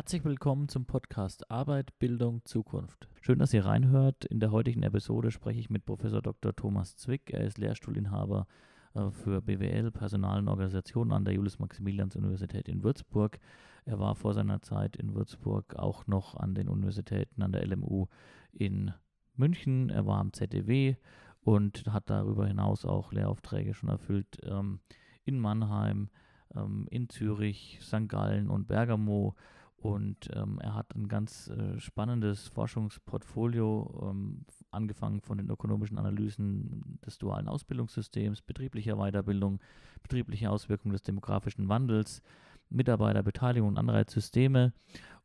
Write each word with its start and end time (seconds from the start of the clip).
Herzlich 0.00 0.24
willkommen 0.24 0.66
zum 0.70 0.86
Podcast 0.86 1.50
Arbeit, 1.50 1.98
Bildung, 1.98 2.40
Zukunft. 2.46 3.06
Schön, 3.20 3.38
dass 3.38 3.52
ihr 3.52 3.66
reinhört. 3.66 4.24
In 4.24 4.40
der 4.40 4.50
heutigen 4.50 4.82
Episode 4.82 5.30
spreche 5.30 5.60
ich 5.60 5.68
mit 5.68 5.84
Professor 5.84 6.22
Dr. 6.22 6.56
Thomas 6.56 6.96
Zwick. 6.96 7.30
Er 7.30 7.44
ist 7.44 7.58
Lehrstuhlinhaber 7.58 8.46
äh, 8.94 9.10
für 9.10 9.42
BWL, 9.42 9.90
Personal 9.90 10.38
und 10.38 10.48
Organisation 10.48 11.12
an 11.12 11.26
der 11.26 11.34
Julius-Maximilians-Universität 11.34 12.66
in 12.66 12.82
Würzburg. 12.82 13.38
Er 13.84 13.98
war 13.98 14.14
vor 14.14 14.32
seiner 14.32 14.62
Zeit 14.62 14.96
in 14.96 15.14
Würzburg 15.14 15.76
auch 15.76 16.06
noch 16.06 16.34
an 16.34 16.54
den 16.54 16.70
Universitäten 16.70 17.42
an 17.42 17.52
der 17.52 17.66
LMU 17.66 18.06
in 18.52 18.94
München. 19.34 19.90
Er 19.90 20.06
war 20.06 20.18
am 20.18 20.32
ZDW 20.32 20.96
und 21.42 21.84
hat 21.92 22.08
darüber 22.08 22.46
hinaus 22.46 22.86
auch 22.86 23.12
Lehraufträge 23.12 23.74
schon 23.74 23.90
erfüllt 23.90 24.38
ähm, 24.44 24.80
in 25.26 25.38
Mannheim, 25.38 26.08
ähm, 26.56 26.88
in 26.90 27.10
Zürich, 27.10 27.80
St. 27.82 28.08
Gallen 28.08 28.48
und 28.48 28.66
Bergamo 28.66 29.36
und 29.80 30.28
ähm, 30.34 30.58
er 30.60 30.74
hat 30.74 30.94
ein 30.94 31.08
ganz 31.08 31.48
äh, 31.48 31.80
spannendes 31.80 32.48
Forschungsportfolio, 32.48 34.10
ähm, 34.10 34.44
angefangen 34.70 35.22
von 35.22 35.38
den 35.38 35.48
ökonomischen 35.48 35.98
Analysen 35.98 36.98
des 37.04 37.16
dualen 37.16 37.48
Ausbildungssystems, 37.48 38.42
betrieblicher 38.42 38.96
Weiterbildung, 38.96 39.58
betriebliche 40.02 40.50
Auswirkungen 40.50 40.92
des 40.92 41.02
demografischen 41.02 41.70
Wandels, 41.70 42.20
Mitarbeiterbeteiligung 42.68 43.70
und 43.70 43.78
Anreizsysteme. 43.78 44.74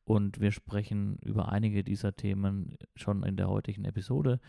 Und 0.06 0.40
wir 0.40 0.54
sprechen 0.54 1.18
über 1.22 1.52
einige 1.52 1.84
dieser 1.84 2.16
Themen 2.16 2.78
schon 2.96 3.24
in 3.24 3.36
der 3.36 3.50
heutigen 3.50 3.84
Episode. 3.84 4.40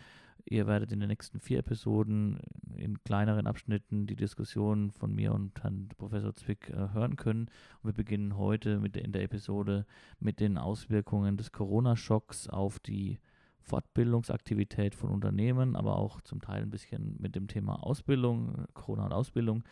Ihr 0.49 0.65
werdet 0.65 0.93
in 0.93 1.01
den 1.01 1.09
nächsten 1.09 1.41
vier 1.41 1.59
Episoden 1.59 2.39
in 2.77 3.03
kleineren 3.03 3.47
Abschnitten 3.47 4.07
die 4.07 4.15
Diskussion 4.15 4.91
von 4.91 5.13
mir 5.13 5.33
und 5.33 5.61
Herrn 5.61 5.89
Professor 5.97 6.33
Zwick 6.35 6.69
äh, 6.69 6.93
hören 6.93 7.17
können. 7.17 7.49
Und 7.81 7.89
wir 7.89 7.93
beginnen 7.93 8.37
heute 8.37 8.79
mit 8.79 8.95
der, 8.95 9.03
in 9.03 9.11
der 9.11 9.23
Episode 9.23 9.85
mit 10.21 10.39
den 10.39 10.57
Auswirkungen 10.57 11.35
des 11.35 11.51
Corona-Schocks 11.51 12.47
auf 12.47 12.79
die 12.79 13.19
Fortbildungsaktivität 13.59 14.95
von 14.95 15.09
Unternehmen, 15.09 15.75
aber 15.75 15.97
auch 15.97 16.21
zum 16.21 16.39
Teil 16.39 16.61
ein 16.61 16.69
bisschen 16.69 17.17
mit 17.19 17.35
dem 17.35 17.49
Thema 17.49 17.83
Ausbildung, 17.83 18.67
Corona 18.73 19.07
und 19.07 19.11
Ausbildung. 19.13 19.65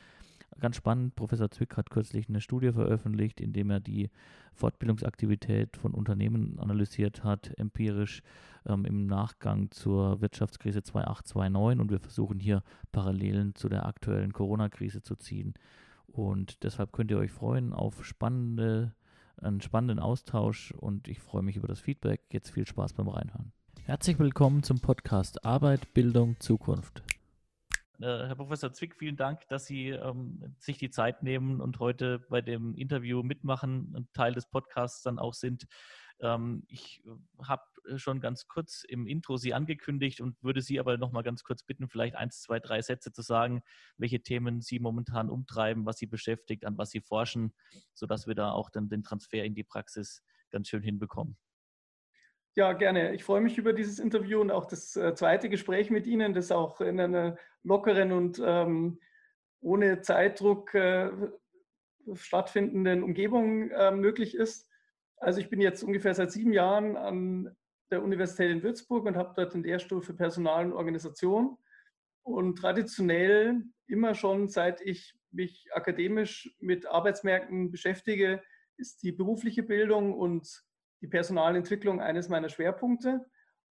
Ganz 0.60 0.78
spannend, 0.78 1.16
Professor 1.16 1.52
Zwick 1.52 1.76
hat 1.76 1.90
kürzlich 1.90 2.30
eine 2.30 2.40
Studie 2.40 2.72
veröffentlicht, 2.72 3.42
in 3.42 3.52
dem 3.52 3.70
er 3.70 3.80
die 3.80 4.10
Fortbildungsaktivität 4.54 5.76
von 5.76 5.94
Unternehmen 5.94 6.58
analysiert 6.60 7.24
hat, 7.24 7.52
empirisch 7.58 8.22
ähm, 8.66 8.86
im 8.86 9.06
Nachgang 9.06 9.70
zur 9.72 10.22
Wirtschaftskrise 10.22 10.80
2008-2009 10.80 11.80
und 11.80 11.92
wir 11.92 12.00
versuchen 12.00 12.40
hier 12.40 12.64
Parallelen 12.92 13.54
zu 13.56 13.68
der 13.68 13.86
aktuellen 13.86 14.32
Corona-Krise 14.32 15.02
zu 15.02 15.16
ziehen. 15.16 15.56
Und 16.08 16.64
deshalb 16.64 16.94
könnt 16.94 17.12
ihr 17.12 17.18
euch 17.18 17.32
freuen 17.32 17.74
auf 17.74 18.06
spannende, 18.06 18.94
einen 19.38 19.60
spannenden 19.60 20.00
Austausch 20.00 20.72
und 20.72 21.10
ich 21.10 21.20
freue 21.20 21.44
mich 21.44 21.58
über 21.58 21.68
das 21.68 21.82
Feedback. 21.82 22.22
Jetzt 22.32 22.52
viel 22.52 22.66
Spaß 22.66 22.94
beim 22.94 23.10
Reinhören. 23.10 23.52
Herzlich 23.84 24.18
willkommen 24.18 24.64
zum 24.64 24.80
Podcast 24.80 25.44
Arbeit, 25.46 25.94
Bildung, 25.94 26.38
Zukunft. 26.40 27.04
Äh, 28.02 28.28
Herr 28.28 28.36
Professor 28.36 28.74
Zwick, 28.74 28.96
vielen 28.96 29.16
Dank, 29.16 29.48
dass 29.48 29.66
Sie 29.66 29.90
ähm, 29.90 30.56
sich 30.60 30.78
die 30.78 30.90
Zeit 30.90 31.24
nehmen 31.24 31.62
und 31.62 31.80
heute 31.80 32.20
bei 32.30 32.42
dem 32.42 32.76
Interview 32.76 33.24
mitmachen 33.24 33.94
und 33.96 34.14
Teil 34.14 34.34
des 34.34 34.48
Podcasts 34.50 35.02
dann 35.02 35.18
auch 35.18 35.34
sind. 35.34 35.66
Ähm, 36.20 36.64
ich 36.68 37.04
äh, 37.06 37.44
habe 37.44 37.64
äh, 37.88 37.98
schon 37.98 38.20
ganz 38.20 38.48
kurz 38.48 38.84
im 38.84 39.08
Intro 39.08 39.38
Sie 39.38 39.54
angekündigt 39.54 40.20
und 40.20 40.42
würde 40.44 40.62
Sie 40.62 40.80
aber 40.80 40.98
noch 40.98 41.12
mal 41.12 41.22
ganz 41.22 41.44
kurz 41.44 41.64
bitten, 41.64 41.88
vielleicht 41.88 42.16
eins, 42.16 42.42
zwei, 42.42 42.60
drei 42.60 42.82
Sätze 42.82 43.14
zu 43.14 43.22
sagen, 43.22 43.62
welche 43.98 44.22
Themen 44.22 44.62
Sie 44.62 44.80
momentan 44.80 45.30
umtreiben, 45.30 45.86
was 45.86 45.98
Sie 45.98 46.08
beschäftigt, 46.08 46.66
an 46.66 46.78
was 46.78 46.90
Sie 46.90 47.02
forschen, 47.02 47.54
sodass 47.94 48.28
wir 48.28 48.36
da 48.36 48.52
auch 48.52 48.70
dann 48.70 48.90
den 48.90 49.04
Transfer 49.04 49.44
in 49.44 49.56
die 49.56 49.64
Praxis 49.64 50.22
ganz 50.52 50.68
schön 50.68 50.84
hinbekommen. 50.84 51.38
Ja, 52.58 52.72
gerne. 52.72 53.14
Ich 53.14 53.26
freue 53.26 53.42
mich 53.42 53.58
über 53.58 53.74
dieses 53.74 54.00
Interview 54.00 54.40
und 54.40 54.50
auch 54.50 54.66
das 54.66 54.96
äh, 54.96 55.14
zweite 55.14 55.50
Gespräch 55.50 55.90
mit 55.90 56.08
Ihnen, 56.08 56.34
das 56.34 56.54
auch 56.54 56.80
in 56.80 57.02
einer 57.02 57.38
lockeren 57.64 58.14
und 58.14 58.42
ähm, 58.44 59.02
ohne 59.60 60.00
Zeitdruck 60.00 60.74
äh, 60.74 61.12
stattfindenden 62.14 63.04
Umgebung 63.04 63.72
äh, 63.72 63.92
möglich 63.92 64.36
ist. 64.36 64.70
Also 65.18 65.42
ich 65.42 65.50
bin 65.50 65.60
jetzt 65.60 65.84
ungefähr 65.84 66.14
seit 66.14 66.32
sieben 66.32 66.54
Jahren 66.54 66.96
an 66.96 67.54
der 67.92 68.02
Universität 68.02 68.50
in 68.52 68.64
Würzburg 68.64 69.06
und 69.06 69.18
habe 69.18 69.34
dort 69.36 69.54
den 69.54 69.64
Lehrstuhl 69.64 70.02
für 70.02 70.14
Personal 70.14 70.68
und 70.68 70.74
Organisation. 70.74 71.58
Und 72.24 72.56
traditionell 72.58 73.64
immer 73.88 74.16
schon, 74.16 74.48
seit 74.48 74.80
ich 74.80 75.14
mich 75.32 75.68
akademisch 75.74 76.56
mit 76.60 76.86
Arbeitsmärkten 76.86 77.70
beschäftige, 77.70 78.42
ist 78.78 79.04
die 79.04 79.12
berufliche 79.12 79.64
Bildung 79.64 80.14
und 80.14 80.64
die 81.06 81.10
Personalentwicklung 81.10 82.02
eines 82.02 82.30
meiner 82.30 82.50
Schwerpunkte. 82.50 83.24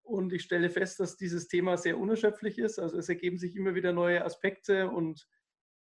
Und 0.02 0.32
ich 0.32 0.42
stelle 0.42 0.70
fest, 0.70 1.00
dass 1.00 1.16
dieses 1.16 1.48
Thema 1.48 1.76
sehr 1.76 1.98
unerschöpflich 1.98 2.58
ist. 2.58 2.78
Also 2.78 2.96
es 2.96 3.08
ergeben 3.08 3.38
sich 3.38 3.56
immer 3.56 3.74
wieder 3.74 3.92
neue 3.92 4.24
Aspekte 4.24 4.88
und 4.88 5.26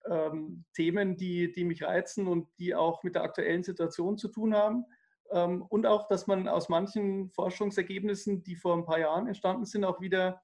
ähm, 0.09 0.65
Themen, 0.73 1.15
die, 1.15 1.51
die 1.51 1.63
mich 1.63 1.83
reizen 1.83 2.27
und 2.27 2.47
die 2.57 2.73
auch 2.73 3.03
mit 3.03 3.13
der 3.13 3.23
aktuellen 3.23 3.63
Situation 3.63 4.17
zu 4.17 4.29
tun 4.29 4.55
haben. 4.55 4.85
Ähm, 5.31 5.61
und 5.61 5.85
auch, 5.85 6.07
dass 6.07 6.25
man 6.25 6.47
aus 6.47 6.69
manchen 6.69 7.29
Forschungsergebnissen, 7.29 8.41
die 8.41 8.55
vor 8.55 8.75
ein 8.75 8.85
paar 8.85 8.99
Jahren 8.99 9.27
entstanden 9.27 9.65
sind, 9.65 9.83
auch 9.85 10.01
wieder 10.01 10.41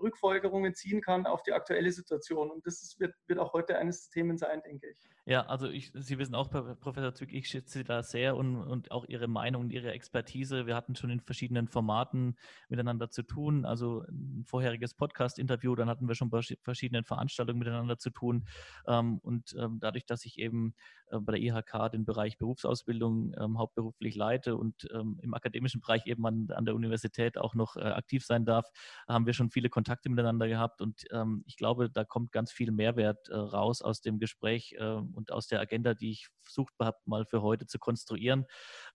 Rückfolgerungen 0.00 0.74
ziehen 0.74 1.00
kann 1.00 1.26
auf 1.26 1.42
die 1.42 1.52
aktuelle 1.52 1.90
Situation. 1.90 2.50
Und 2.50 2.64
das 2.64 2.82
ist, 2.82 3.00
wird, 3.00 3.14
wird 3.26 3.40
auch 3.40 3.52
heute 3.54 3.76
eines 3.76 4.08
der 4.08 4.22
Themen 4.22 4.38
sein, 4.38 4.62
denke 4.64 4.88
ich. 4.88 5.08
Ja, 5.24 5.42
also 5.46 5.68
ich, 5.68 5.92
Sie 5.94 6.18
wissen 6.18 6.34
auch, 6.34 6.50
Professor 6.50 7.14
Zwick, 7.14 7.32
ich 7.32 7.46
schätze 7.46 7.78
Sie 7.78 7.84
da 7.84 8.02
sehr 8.02 8.36
und, 8.36 8.56
und 8.56 8.90
auch 8.90 9.04
Ihre 9.06 9.28
Meinung 9.28 9.62
und 9.62 9.70
Ihre 9.70 9.92
Expertise. 9.92 10.66
Wir 10.66 10.74
hatten 10.74 10.96
schon 10.96 11.10
in 11.10 11.20
verschiedenen 11.20 11.68
Formaten 11.68 12.36
miteinander 12.68 13.08
zu 13.08 13.22
tun. 13.22 13.64
Also 13.64 14.02
ein 14.08 14.42
vorheriges 14.44 14.94
Podcast-Interview, 14.94 15.76
dann 15.76 15.88
hatten 15.88 16.08
wir 16.08 16.16
schon 16.16 16.28
bei 16.28 16.40
verschiedenen 16.62 17.04
Veranstaltungen 17.04 17.60
miteinander 17.60 17.98
zu 17.98 18.10
tun. 18.10 18.48
Ähm, 18.88 19.18
und 19.18 19.54
ähm, 19.56 19.78
dadurch, 19.80 20.06
dass 20.06 20.24
ich 20.24 20.38
eben 20.38 20.74
äh, 21.12 21.20
bei 21.20 21.38
der 21.38 21.40
IHK 21.40 21.92
den 21.92 22.04
Bereich 22.04 22.36
Berufsausbildung 22.36 23.32
ähm, 23.38 23.58
hauptberuflich 23.58 24.16
leite 24.16 24.56
und 24.56 24.82
im 25.22 25.34
akademischen 25.34 25.80
Bereich 25.80 26.06
eben 26.06 26.26
an, 26.26 26.48
an 26.50 26.64
der 26.64 26.74
Universität 26.74 27.38
auch 27.38 27.54
noch 27.54 27.76
äh, 27.76 27.80
aktiv 27.80 28.24
sein 28.24 28.44
darf, 28.44 28.66
haben 29.06 29.26
wir 29.26 29.32
schon 29.32 29.50
viele 29.50 29.68
Kontakte 29.68 30.08
miteinander 30.08 30.48
gehabt 30.48 30.80
und 30.80 31.04
ich 31.46 31.56
glaube, 31.56 31.90
da 31.90 32.04
kommt 32.04 32.32
ganz 32.32 32.50
viel 32.52 32.72
Mehrwert 32.72 33.28
äh, 33.28 33.34
raus 33.34 33.82
aus 33.82 34.00
dem 34.00 34.18
Gespräch 34.18 34.74
und 35.14 35.32
aus 35.32 35.46
der 35.46 35.60
Agenda, 35.60 35.94
die 35.94 36.10
ich 36.10 36.28
versucht 36.42 36.74
habe, 36.80 36.96
mal 37.04 37.24
für 37.24 37.42
heute 37.42 37.66
zu 37.66 37.78
konstruieren. 37.78 38.46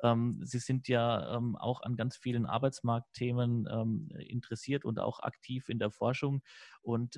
Ähm, 0.02 0.40
Sie 0.44 0.60
sind 0.60 0.88
ja 0.88 1.36
ähm, 1.36 1.56
auch 1.56 1.82
an 1.82 1.96
ganz 1.96 2.18
vielen 2.18 2.46
Arbeitsmarktthemen 2.46 3.68
ähm, 3.72 4.10
interessiert 4.20 4.86
und 4.86 5.00
auch 5.00 5.20
aktiv 5.20 5.70
in 5.70 5.80
der 5.80 5.92
Forschung 5.92 6.42
und 6.82 7.18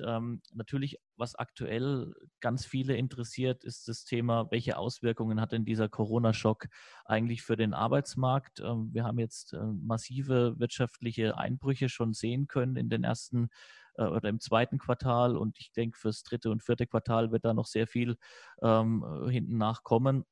natürlich, 0.52 0.98
was 1.16 1.36
aktuell 1.36 2.12
ganz 2.40 2.66
viele 2.66 2.96
interessiert, 2.96 3.62
ist 3.62 3.86
das 3.86 4.04
Thema, 4.04 4.50
welche 4.50 4.76
Auswirkungen 4.76 5.40
hat 5.40 5.52
denn 5.52 5.64
dieser 5.64 5.88
Corona-Schock 5.88 6.66
eigentlich 7.04 7.42
für 7.42 7.56
den 7.56 7.74
Arbeitsmarkt? 7.74 8.60
Wir 8.60 9.04
haben 9.04 9.18
jetzt 9.18 9.52
äh, 9.52 9.58
massive 9.62 10.58
wirtschaftliche 10.58 11.38
Einbrüche 11.38 11.88
schon 11.88 12.12
sehen 12.12 12.46
können 12.48 12.76
in 12.76 12.88
den 12.88 13.04
ersten 13.04 13.48
äh, 14.00 14.04
oder 14.06 14.28
im 14.28 14.40
zweiten 14.40 14.78
Quartal 14.78 15.36
und 15.36 15.58
ich 15.58 15.72
denke, 15.72 15.98
fürs 15.98 16.22
dritte 16.22 16.50
und 16.50 16.62
vierte 16.62 16.86
Quartal 16.86 17.30
wird 17.32 17.44
da 17.44 17.54
noch 17.54 17.66
sehr 17.66 17.86
viel 17.86 18.16
ähm, 18.62 19.04
hinten 19.28 19.58
nachkommen. 19.58 20.24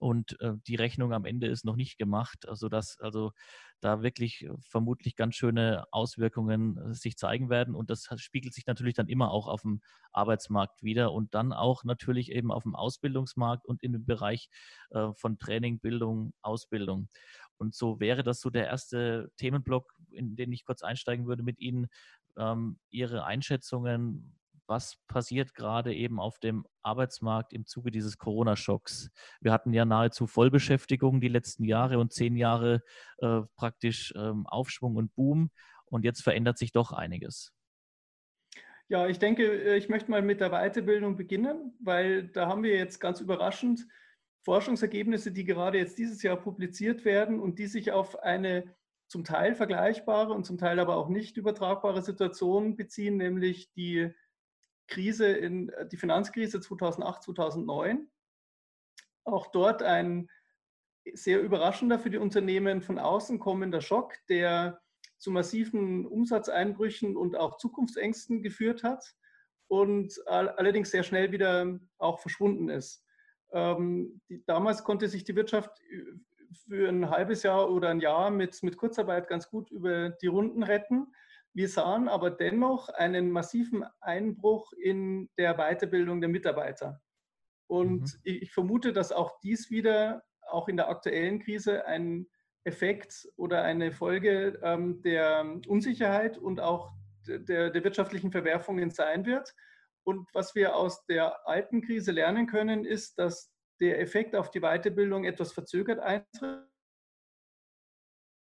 Und 0.00 0.40
äh, 0.40 0.54
die 0.68 0.76
Rechnung 0.76 1.12
am 1.12 1.24
Ende 1.24 1.48
ist 1.48 1.64
noch 1.64 1.74
nicht 1.74 1.98
gemacht, 1.98 2.48
also 2.48 2.68
dass 2.68 3.00
also 3.00 3.32
da 3.80 4.02
wirklich 4.02 4.44
äh, 4.44 4.50
vermutlich 4.60 5.16
ganz 5.16 5.34
schöne 5.34 5.86
Auswirkungen 5.90 6.78
äh, 6.78 6.94
sich 6.94 7.16
zeigen 7.16 7.50
werden. 7.50 7.74
Und 7.74 7.90
das 7.90 8.08
spiegelt 8.16 8.54
sich 8.54 8.66
natürlich 8.66 8.94
dann 8.94 9.08
immer 9.08 9.32
auch 9.32 9.48
auf 9.48 9.62
dem 9.62 9.80
Arbeitsmarkt 10.12 10.84
wieder 10.84 11.12
und 11.12 11.34
dann 11.34 11.52
auch 11.52 11.82
natürlich 11.82 12.30
eben 12.30 12.52
auf 12.52 12.62
dem 12.62 12.76
Ausbildungsmarkt 12.76 13.66
und 13.66 13.82
in 13.82 13.92
dem 13.92 14.06
Bereich 14.06 14.48
äh, 14.90 15.12
von 15.14 15.38
Training, 15.38 15.80
Bildung, 15.80 16.32
Ausbildung. 16.42 17.08
Und 17.56 17.74
so 17.74 17.98
wäre 17.98 18.22
das 18.22 18.40
so 18.40 18.50
der 18.50 18.66
erste 18.66 19.32
Themenblock, 19.36 19.92
in 20.12 20.36
den 20.36 20.52
ich 20.52 20.64
kurz 20.64 20.82
einsteigen 20.82 21.26
würde 21.26 21.42
mit 21.42 21.58
Ihnen. 21.58 21.88
Ähm, 22.38 22.78
Ihre 22.90 23.24
Einschätzungen, 23.24 24.38
was 24.68 24.96
passiert 25.08 25.54
gerade 25.54 25.94
eben 25.94 26.20
auf 26.20 26.38
dem 26.38 26.66
Arbeitsmarkt 26.82 27.52
im 27.52 27.66
Zuge 27.66 27.90
dieses 27.90 28.18
Corona-Schocks? 28.18 29.10
Wir 29.40 29.52
hatten 29.52 29.72
ja 29.72 29.84
nahezu 29.84 30.26
Vollbeschäftigung 30.26 31.20
die 31.20 31.28
letzten 31.28 31.64
Jahre 31.64 31.98
und 31.98 32.12
zehn 32.12 32.36
Jahre 32.36 32.82
äh, 33.18 33.40
praktisch 33.56 34.12
ähm, 34.16 34.46
Aufschwung 34.46 34.96
und 34.96 35.14
Boom. 35.14 35.50
Und 35.86 36.04
jetzt 36.04 36.22
verändert 36.22 36.58
sich 36.58 36.72
doch 36.72 36.92
einiges. 36.92 37.52
Ja, 38.88 39.06
ich 39.06 39.18
denke, 39.18 39.44
äh, 39.44 39.76
ich 39.76 39.88
möchte 39.88 40.10
mal 40.10 40.22
mit 40.22 40.40
der 40.40 40.50
Weiterbildung 40.50 41.16
beginnen, 41.16 41.74
weil 41.80 42.28
da 42.28 42.46
haben 42.46 42.62
wir 42.62 42.76
jetzt 42.76 43.00
ganz 43.00 43.20
überraschend 43.20 43.86
Forschungsergebnisse, 44.44 45.32
die 45.32 45.44
gerade 45.44 45.78
jetzt 45.78 45.98
dieses 45.98 46.22
Jahr 46.22 46.36
publiziert 46.36 47.04
werden 47.04 47.40
und 47.40 47.58
die 47.58 47.66
sich 47.66 47.92
auf 47.92 48.18
eine 48.22 48.74
zum 49.08 49.24
Teil 49.24 49.54
vergleichbare 49.54 50.32
und 50.32 50.44
zum 50.44 50.58
Teil 50.58 50.78
aber 50.78 50.96
auch 50.96 51.08
nicht 51.08 51.36
übertragbare 51.36 52.02
Situation 52.02 52.76
beziehen, 52.76 53.16
nämlich 53.16 53.72
die 53.72 54.14
Krise 54.86 55.26
in 55.26 55.72
die 55.90 55.96
Finanzkrise 55.96 56.60
2008, 56.60 57.22
2009. 57.24 58.08
Auch 59.24 59.48
dort 59.48 59.82
ein 59.82 60.28
sehr 61.14 61.40
überraschender 61.40 61.98
für 61.98 62.10
die 62.10 62.18
Unternehmen 62.18 62.82
von 62.82 62.98
außen 62.98 63.38
kommender 63.38 63.80
Schock, 63.80 64.14
der 64.28 64.80
zu 65.18 65.30
massiven 65.30 66.06
Umsatzeinbrüchen 66.06 67.16
und 67.16 67.36
auch 67.36 67.56
Zukunftsängsten 67.56 68.42
geführt 68.42 68.82
hat 68.82 69.14
und 69.68 70.14
allerdings 70.26 70.90
sehr 70.90 71.02
schnell 71.02 71.32
wieder 71.32 71.78
auch 71.98 72.20
verschwunden 72.20 72.68
ist. 72.68 73.04
Ähm, 73.52 74.20
damals 74.46 74.84
konnte 74.84 75.08
sich 75.08 75.24
die 75.24 75.34
Wirtschaft 75.34 75.80
für 76.66 76.88
ein 76.88 77.10
halbes 77.10 77.42
Jahr 77.42 77.70
oder 77.70 77.88
ein 77.88 78.00
Jahr 78.00 78.30
mit, 78.30 78.62
mit 78.62 78.76
Kurzarbeit 78.76 79.28
ganz 79.28 79.48
gut 79.48 79.70
über 79.70 80.10
die 80.10 80.26
Runden 80.26 80.62
retten. 80.62 81.12
Wir 81.54 81.68
sahen 81.68 82.08
aber 82.08 82.30
dennoch 82.30 82.88
einen 82.90 83.30
massiven 83.30 83.84
Einbruch 84.00 84.72
in 84.72 85.28
der 85.38 85.54
Weiterbildung 85.54 86.20
der 86.20 86.30
Mitarbeiter. 86.30 87.00
Und 87.66 88.02
mhm. 88.02 88.20
ich, 88.22 88.42
ich 88.42 88.52
vermute, 88.52 88.92
dass 88.92 89.12
auch 89.12 89.40
dies 89.40 89.70
wieder, 89.70 90.22
auch 90.42 90.68
in 90.68 90.76
der 90.76 90.88
aktuellen 90.88 91.40
Krise, 91.40 91.86
ein 91.86 92.26
Effekt 92.64 93.28
oder 93.36 93.62
eine 93.62 93.92
Folge 93.92 94.58
ähm, 94.62 95.02
der 95.02 95.58
Unsicherheit 95.66 96.38
und 96.38 96.60
auch 96.60 96.92
der, 97.26 97.70
der 97.70 97.84
wirtschaftlichen 97.84 98.30
Verwerfungen 98.30 98.90
sein 98.90 99.26
wird. 99.26 99.54
Und 100.04 100.28
was 100.32 100.54
wir 100.54 100.76
aus 100.76 101.04
der 101.06 101.46
alten 101.46 101.82
Krise 101.82 102.12
lernen 102.12 102.46
können, 102.46 102.84
ist, 102.84 103.18
dass 103.18 103.52
der 103.80 104.00
Effekt 104.00 104.34
auf 104.34 104.50
die 104.50 104.60
Weiterbildung 104.60 105.24
etwas 105.24 105.52
verzögert 105.52 106.00
eintritt, 106.00 106.68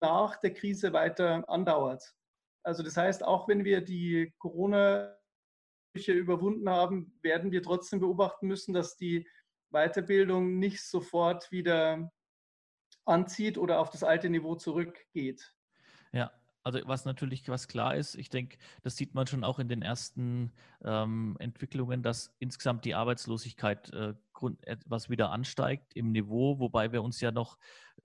nach 0.02 0.37
der 0.37 0.52
Krise 0.52 0.93
weiter 0.93 1.49
andauert. 1.49 2.14
Also 2.62 2.82
das 2.82 2.96
heißt, 2.96 3.25
auch 3.25 3.49
wenn 3.49 3.64
wir 3.64 3.81
die 3.81 4.34
Corona 4.38 5.17
überwunden 5.94 6.69
haben, 6.69 7.19
werden 7.23 7.50
wir 7.50 7.62
trotzdem 7.62 8.00
beobachten 8.00 8.46
müssen, 8.46 8.75
dass 8.75 8.96
die 8.96 9.26
Weiterbildung 9.70 10.58
nicht 10.58 10.82
sofort 10.82 11.50
wieder 11.50 12.12
anzieht 13.06 13.56
oder 13.56 13.81
auf 13.81 13.90
das 13.90 14.02
alte 14.02 14.28
Niveau 14.28 14.56
zurückgeht. 14.56 15.56
Also 16.66 16.80
was 16.82 17.04
natürlich, 17.04 17.48
was 17.48 17.68
klar 17.68 17.94
ist, 17.94 18.16
ich 18.16 18.28
denke, 18.28 18.58
das 18.82 18.96
sieht 18.96 19.14
man 19.14 19.28
schon 19.28 19.44
auch 19.44 19.60
in 19.60 19.68
den 19.68 19.82
ersten 19.82 20.50
ähm, 20.84 21.36
Entwicklungen, 21.38 22.02
dass 22.02 22.34
insgesamt 22.40 22.84
die 22.84 22.96
Arbeitslosigkeit 22.96 23.92
äh, 23.92 24.14
etwas 24.62 25.08
wieder 25.08 25.30
ansteigt 25.30 25.94
im 25.94 26.10
Niveau, 26.10 26.58
wobei 26.58 26.90
wir 26.90 27.04
uns 27.04 27.20
ja 27.20 27.30
noch 27.30 27.56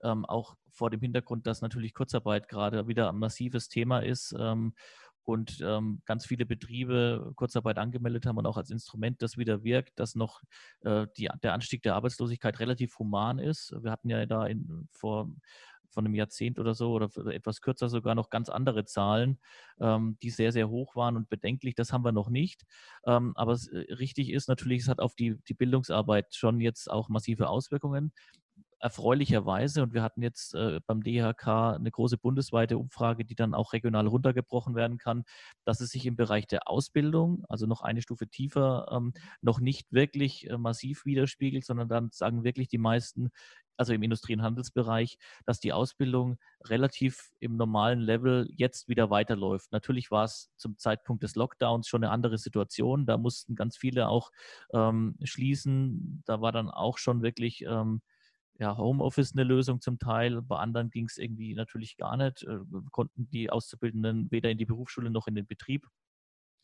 ähm, 0.04 0.24
auch 0.26 0.54
vor 0.70 0.90
dem 0.90 1.00
Hintergrund, 1.00 1.48
dass 1.48 1.60
natürlich 1.60 1.92
Kurzarbeit 1.92 2.46
gerade 2.46 2.86
wieder 2.86 3.08
ein 3.08 3.18
massives 3.18 3.68
Thema 3.68 3.98
ist 3.98 4.32
ähm, 4.38 4.74
und 5.24 5.60
ähm, 5.60 6.00
ganz 6.06 6.24
viele 6.24 6.46
Betriebe 6.46 7.32
Kurzarbeit 7.34 7.78
angemeldet 7.78 8.26
haben 8.26 8.38
und 8.38 8.46
auch 8.46 8.58
als 8.58 8.70
Instrument 8.70 9.22
das 9.22 9.36
wieder 9.36 9.64
wirkt, 9.64 9.98
dass 9.98 10.14
noch 10.14 10.40
äh, 10.82 11.08
die, 11.16 11.28
der 11.42 11.54
Anstieg 11.54 11.82
der 11.82 11.96
Arbeitslosigkeit 11.96 12.60
relativ 12.60 12.96
human 13.00 13.40
ist. 13.40 13.74
Wir 13.82 13.90
hatten 13.90 14.08
ja 14.08 14.24
da 14.24 14.46
in, 14.46 14.86
vor 14.92 15.28
von 15.92 16.04
einem 16.04 16.14
Jahrzehnt 16.14 16.58
oder 16.58 16.74
so 16.74 16.92
oder 16.92 17.08
etwas 17.32 17.60
kürzer 17.60 17.88
sogar 17.88 18.14
noch 18.14 18.30
ganz 18.30 18.48
andere 18.48 18.84
Zahlen, 18.84 19.38
ähm, 19.80 20.16
die 20.22 20.30
sehr, 20.30 20.52
sehr 20.52 20.68
hoch 20.68 20.96
waren 20.96 21.16
und 21.16 21.28
bedenklich. 21.28 21.74
Das 21.74 21.92
haben 21.92 22.04
wir 22.04 22.12
noch 22.12 22.30
nicht. 22.30 22.64
Ähm, 23.06 23.32
aber 23.36 23.52
es, 23.52 23.68
äh, 23.68 23.92
richtig 23.94 24.30
ist 24.30 24.48
natürlich, 24.48 24.82
es 24.82 24.88
hat 24.88 25.00
auf 25.00 25.14
die, 25.14 25.36
die 25.48 25.54
Bildungsarbeit 25.54 26.34
schon 26.34 26.60
jetzt 26.60 26.90
auch 26.90 27.08
massive 27.08 27.48
Auswirkungen 27.48 28.12
erfreulicherweise, 28.82 29.82
und 29.84 29.94
wir 29.94 30.02
hatten 30.02 30.22
jetzt 30.22 30.54
äh, 30.54 30.80
beim 30.86 31.04
DHK 31.04 31.76
eine 31.76 31.90
große 31.90 32.18
bundesweite 32.18 32.76
Umfrage, 32.78 33.24
die 33.24 33.36
dann 33.36 33.54
auch 33.54 33.72
regional 33.72 34.08
runtergebrochen 34.08 34.74
werden 34.74 34.98
kann, 34.98 35.24
dass 35.64 35.80
es 35.80 35.90
sich 35.90 36.04
im 36.04 36.16
Bereich 36.16 36.48
der 36.48 36.68
Ausbildung, 36.68 37.44
also 37.48 37.66
noch 37.66 37.82
eine 37.82 38.02
Stufe 38.02 38.26
tiefer, 38.26 38.88
ähm, 38.90 39.12
noch 39.40 39.60
nicht 39.60 39.92
wirklich 39.92 40.50
äh, 40.50 40.58
massiv 40.58 41.04
widerspiegelt, 41.06 41.64
sondern 41.64 41.88
dann 41.88 42.10
sagen 42.10 42.42
wirklich 42.42 42.66
die 42.66 42.78
meisten, 42.78 43.30
also 43.82 43.94
im 43.94 44.02
Industrie- 44.02 44.34
und 44.34 44.42
Handelsbereich, 44.42 45.18
dass 45.44 45.58
die 45.58 45.72
Ausbildung 45.72 46.38
relativ 46.64 47.32
im 47.40 47.56
normalen 47.56 48.00
Level 48.00 48.48
jetzt 48.56 48.88
wieder 48.88 49.10
weiterläuft. 49.10 49.72
Natürlich 49.72 50.12
war 50.12 50.24
es 50.24 50.50
zum 50.56 50.78
Zeitpunkt 50.78 51.24
des 51.24 51.34
Lockdowns 51.34 51.88
schon 51.88 52.04
eine 52.04 52.12
andere 52.12 52.38
Situation. 52.38 53.06
Da 53.06 53.18
mussten 53.18 53.56
ganz 53.56 53.76
viele 53.76 54.08
auch 54.08 54.30
ähm, 54.72 55.16
schließen. 55.24 56.22
Da 56.26 56.40
war 56.40 56.52
dann 56.52 56.70
auch 56.70 56.96
schon 56.98 57.22
wirklich 57.22 57.64
ähm, 57.66 58.02
ja, 58.58 58.76
Homeoffice 58.76 59.32
eine 59.32 59.42
Lösung 59.42 59.80
zum 59.80 59.98
Teil. 59.98 60.40
Bei 60.42 60.58
anderen 60.58 60.90
ging 60.90 61.06
es 61.06 61.18
irgendwie 61.18 61.54
natürlich 61.54 61.96
gar 61.96 62.16
nicht, 62.16 62.44
äh, 62.44 62.60
konnten 62.92 63.28
die 63.30 63.50
Auszubildenden 63.50 64.30
weder 64.30 64.50
in 64.50 64.58
die 64.58 64.66
Berufsschule 64.66 65.10
noch 65.10 65.26
in 65.26 65.34
den 65.34 65.46
Betrieb. 65.46 65.88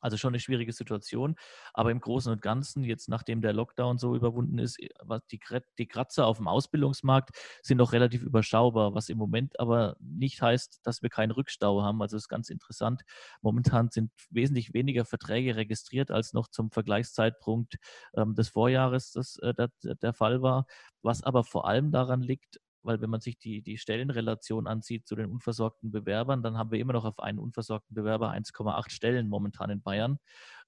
Also 0.01 0.17
schon 0.17 0.31
eine 0.31 0.41
schwierige 0.41 0.73
Situation. 0.73 1.37
Aber 1.73 1.91
im 1.91 2.01
Großen 2.01 2.33
und 2.33 2.43
Ganzen, 2.43 2.85
jetzt 2.85 3.09
nachdem 3.09 3.41
der 3.41 3.53
Lockdown 3.53 3.99
so 3.99 4.15
überwunden 4.15 4.59
ist, 4.59 4.79
äh, 4.81 4.89
die, 5.31 5.87
Kratzer 5.87 6.27
auf 6.27 6.39
dem 6.39 6.49
Ausbildungsmarkt 6.49 7.31
sind 7.63 7.79
noch 7.79 7.93
relativ 7.93 8.23
überschaubar, 8.23 8.95
was 8.95 9.09
im 9.09 9.19
Moment 9.19 9.59
aber 9.61 9.97
nicht 10.01 10.43
heißt, 10.43 10.81
dass 10.85 11.03
wir 11.03 11.11
keinen 11.11 11.31
Rückstau 11.31 11.83
haben. 11.83 12.01
Also 12.03 12.17
ist 12.17 12.29
ganz 12.29 12.51
interessant. 12.51 13.03
Momentan 13.43 13.91
sind 13.91 14.11
wesentlich 14.31 14.75
weniger 14.75 15.05
Verträge 15.05 15.57
registriert, 15.57 16.11
als 16.11 16.33
noch 16.33 16.49
zum 16.49 16.71
Vergleichszeitpunkt 16.71 17.77
ähm, 18.17 18.35
des 18.35 18.49
Vorjahres 18.49 19.13
das, 19.13 19.39
äh, 19.39 19.55
der 19.83 20.13
Fall 20.13 20.43
war. 20.43 20.67
Was 21.03 21.23
aber 21.23 21.45
vor 21.45 21.67
allem 21.69 21.91
daran 21.91 22.21
liegt, 22.23 22.61
weil 22.83 23.01
wenn 23.01 23.11
man 23.11 23.21
sich 23.21 23.39
die, 23.39 23.63
die 23.63 23.79
Stellenrelation 23.79 24.67
ansieht 24.67 25.07
zu 25.07 25.17
den 25.17 25.31
unversorgten 25.31 25.91
Bewerbern, 25.91 26.43
dann 26.43 26.57
haben 26.59 26.71
wir 26.71 26.79
immer 26.79 26.93
noch 26.93 27.05
auf 27.05 27.19
einen 27.21 27.39
unversorgten 27.39 27.95
Bewerber 27.95 28.31
1,8 28.33 28.91
Stellen 28.91 29.29
momentan 29.29 29.71
in 29.71 29.83
Bayern. 29.83 30.19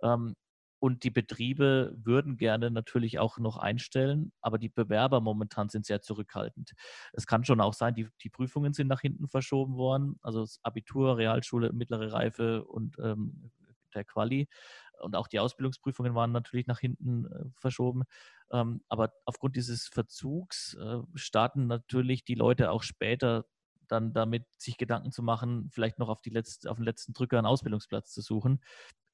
Ähm, 0.02 0.34
und 0.80 1.04
die 1.04 1.10
Betriebe 1.10 1.94
würden 2.02 2.38
gerne 2.38 2.70
natürlich 2.70 3.18
auch 3.18 3.38
noch 3.38 3.58
einstellen, 3.58 4.32
aber 4.40 4.56
die 4.56 4.70
Bewerber 4.70 5.20
momentan 5.20 5.68
sind 5.68 5.84
sehr 5.84 6.00
zurückhaltend. 6.00 6.72
Es 7.12 7.26
kann 7.26 7.44
schon 7.44 7.60
auch 7.60 7.74
sein, 7.74 7.94
die, 7.94 8.08
die 8.22 8.30
Prüfungen 8.30 8.72
sind 8.72 8.88
nach 8.88 9.02
hinten 9.02 9.28
verschoben 9.28 9.76
worden, 9.76 10.18
also 10.22 10.40
das 10.40 10.58
Abitur, 10.62 11.18
Realschule, 11.18 11.74
mittlere 11.74 12.12
Reife 12.12 12.64
und 12.64 12.96
ähm, 12.98 13.50
der 13.90 14.04
Quali 14.04 14.48
und 15.00 15.16
auch 15.16 15.28
die 15.28 15.40
Ausbildungsprüfungen 15.40 16.14
waren 16.14 16.32
natürlich 16.32 16.66
nach 16.66 16.80
hinten 16.80 17.26
äh, 17.26 17.44
verschoben. 17.56 18.04
Ähm, 18.52 18.82
aber 18.88 19.12
aufgrund 19.24 19.56
dieses 19.56 19.88
Verzugs 19.88 20.74
äh, 20.74 20.98
starten 21.14 21.66
natürlich 21.66 22.24
die 22.24 22.34
Leute 22.34 22.70
auch 22.70 22.82
später 22.82 23.44
dann 23.88 24.12
damit, 24.12 24.46
sich 24.56 24.76
Gedanken 24.76 25.10
zu 25.10 25.22
machen, 25.22 25.68
vielleicht 25.72 25.98
noch 25.98 26.08
auf, 26.08 26.20
die 26.20 26.30
letzte, 26.30 26.70
auf 26.70 26.76
den 26.76 26.84
letzten 26.84 27.12
Drücker 27.12 27.38
einen 27.38 27.46
Ausbildungsplatz 27.46 28.12
zu 28.12 28.20
suchen. 28.20 28.60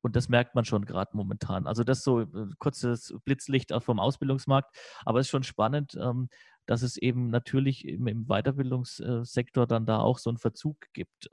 Und 0.03 0.15
das 0.15 0.29
merkt 0.29 0.55
man 0.55 0.65
schon 0.65 0.85
gerade 0.85 1.17
momentan. 1.17 1.67
Also 1.67 1.83
das 1.83 2.05
so 2.05 2.21
äh, 2.21 2.27
kurzes 2.59 3.15
Blitzlicht 3.25 3.73
vom 3.81 3.99
Ausbildungsmarkt. 3.99 4.77
Aber 5.05 5.21
es 5.21 5.27
ist 5.27 5.31
schon 5.31 5.43
spannend, 5.43 5.97
ähm, 6.01 6.29
dass 6.67 6.83
es 6.83 6.97
eben 6.97 7.29
natürlich 7.29 7.87
im, 7.87 8.07
im 8.07 8.27
Weiterbildungssektor 8.27 9.67
dann 9.67 9.87
da 9.87 9.99
auch 9.99 10.19
so 10.19 10.31
einen 10.31 10.39
Verzug 10.39 10.93
gibt. 10.93 11.29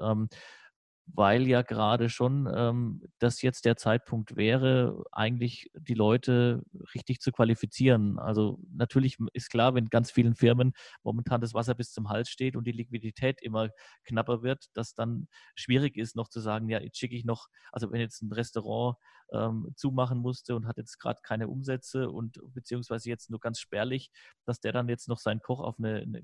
Weil 1.05 1.47
ja 1.47 1.61
gerade 1.63 2.09
schon 2.09 2.49
ähm, 2.55 3.03
das 3.19 3.41
jetzt 3.41 3.65
der 3.65 3.75
Zeitpunkt 3.75 4.35
wäre, 4.37 5.03
eigentlich 5.11 5.69
die 5.75 5.93
Leute 5.93 6.63
richtig 6.95 7.19
zu 7.19 7.31
qualifizieren. 7.31 8.17
Also 8.19 8.59
natürlich 8.73 9.17
ist 9.33 9.49
klar, 9.49 9.75
wenn 9.75 9.87
ganz 9.89 10.11
vielen 10.11 10.35
Firmen 10.35 10.73
momentan 11.03 11.41
das 11.41 11.53
Wasser 11.53 11.75
bis 11.75 11.91
zum 11.91 12.09
Hals 12.09 12.29
steht 12.29 12.55
und 12.55 12.65
die 12.65 12.71
Liquidität 12.71 13.41
immer 13.41 13.69
knapper 14.05 14.43
wird, 14.43 14.67
dass 14.73 14.95
dann 14.95 15.27
schwierig 15.55 15.97
ist, 15.97 16.15
noch 16.15 16.29
zu 16.29 16.39
sagen, 16.39 16.69
ja, 16.69 16.79
jetzt 16.79 16.97
schicke 16.97 17.15
ich 17.15 17.25
noch, 17.25 17.47
also 17.71 17.91
wenn 17.91 17.99
jetzt 17.99 18.21
ein 18.21 18.31
Restaurant 18.31 18.95
ähm, 19.33 19.73
zumachen 19.75 20.19
musste 20.19 20.55
und 20.55 20.67
hat 20.67 20.77
jetzt 20.77 20.99
gerade 20.99 21.19
keine 21.23 21.47
Umsätze 21.47 22.09
und 22.09 22.39
beziehungsweise 22.53 23.09
jetzt 23.09 23.29
nur 23.31 23.39
ganz 23.39 23.59
spärlich, 23.59 24.11
dass 24.45 24.59
der 24.61 24.71
dann 24.71 24.87
jetzt 24.87 25.09
noch 25.09 25.17
seinen 25.17 25.41
Koch 25.41 25.59
auf 25.59 25.79
eine, 25.79 26.01
eine 26.01 26.23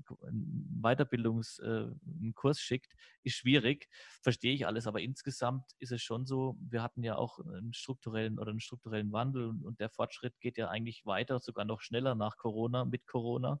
Weiterbildungskurs 0.80 2.58
äh, 2.58 2.60
schickt, 2.60 2.94
ist 3.24 3.34
schwierig. 3.34 3.88
Verstehe 4.22 4.54
ich 4.54 4.66
alles, 4.66 4.86
aber 4.86 5.00
insgesamt 5.00 5.72
ist 5.78 5.92
es 5.92 6.02
schon 6.02 6.24
so, 6.24 6.56
wir 6.60 6.82
hatten 6.82 7.02
ja 7.02 7.16
auch 7.16 7.40
einen 7.40 7.74
strukturellen 7.74 8.38
oder 8.38 8.50
einen 8.50 8.60
strukturellen 8.60 9.10
Wandel 9.12 9.46
und, 9.46 9.64
und 9.64 9.80
der 9.80 9.90
Fortschritt 9.90 10.38
geht 10.40 10.56
ja 10.56 10.68
eigentlich 10.68 11.04
weiter, 11.04 11.40
sogar 11.40 11.64
noch 11.64 11.80
schneller 11.80 12.14
nach 12.14 12.36
Corona, 12.36 12.84
mit 12.84 13.06
Corona, 13.06 13.60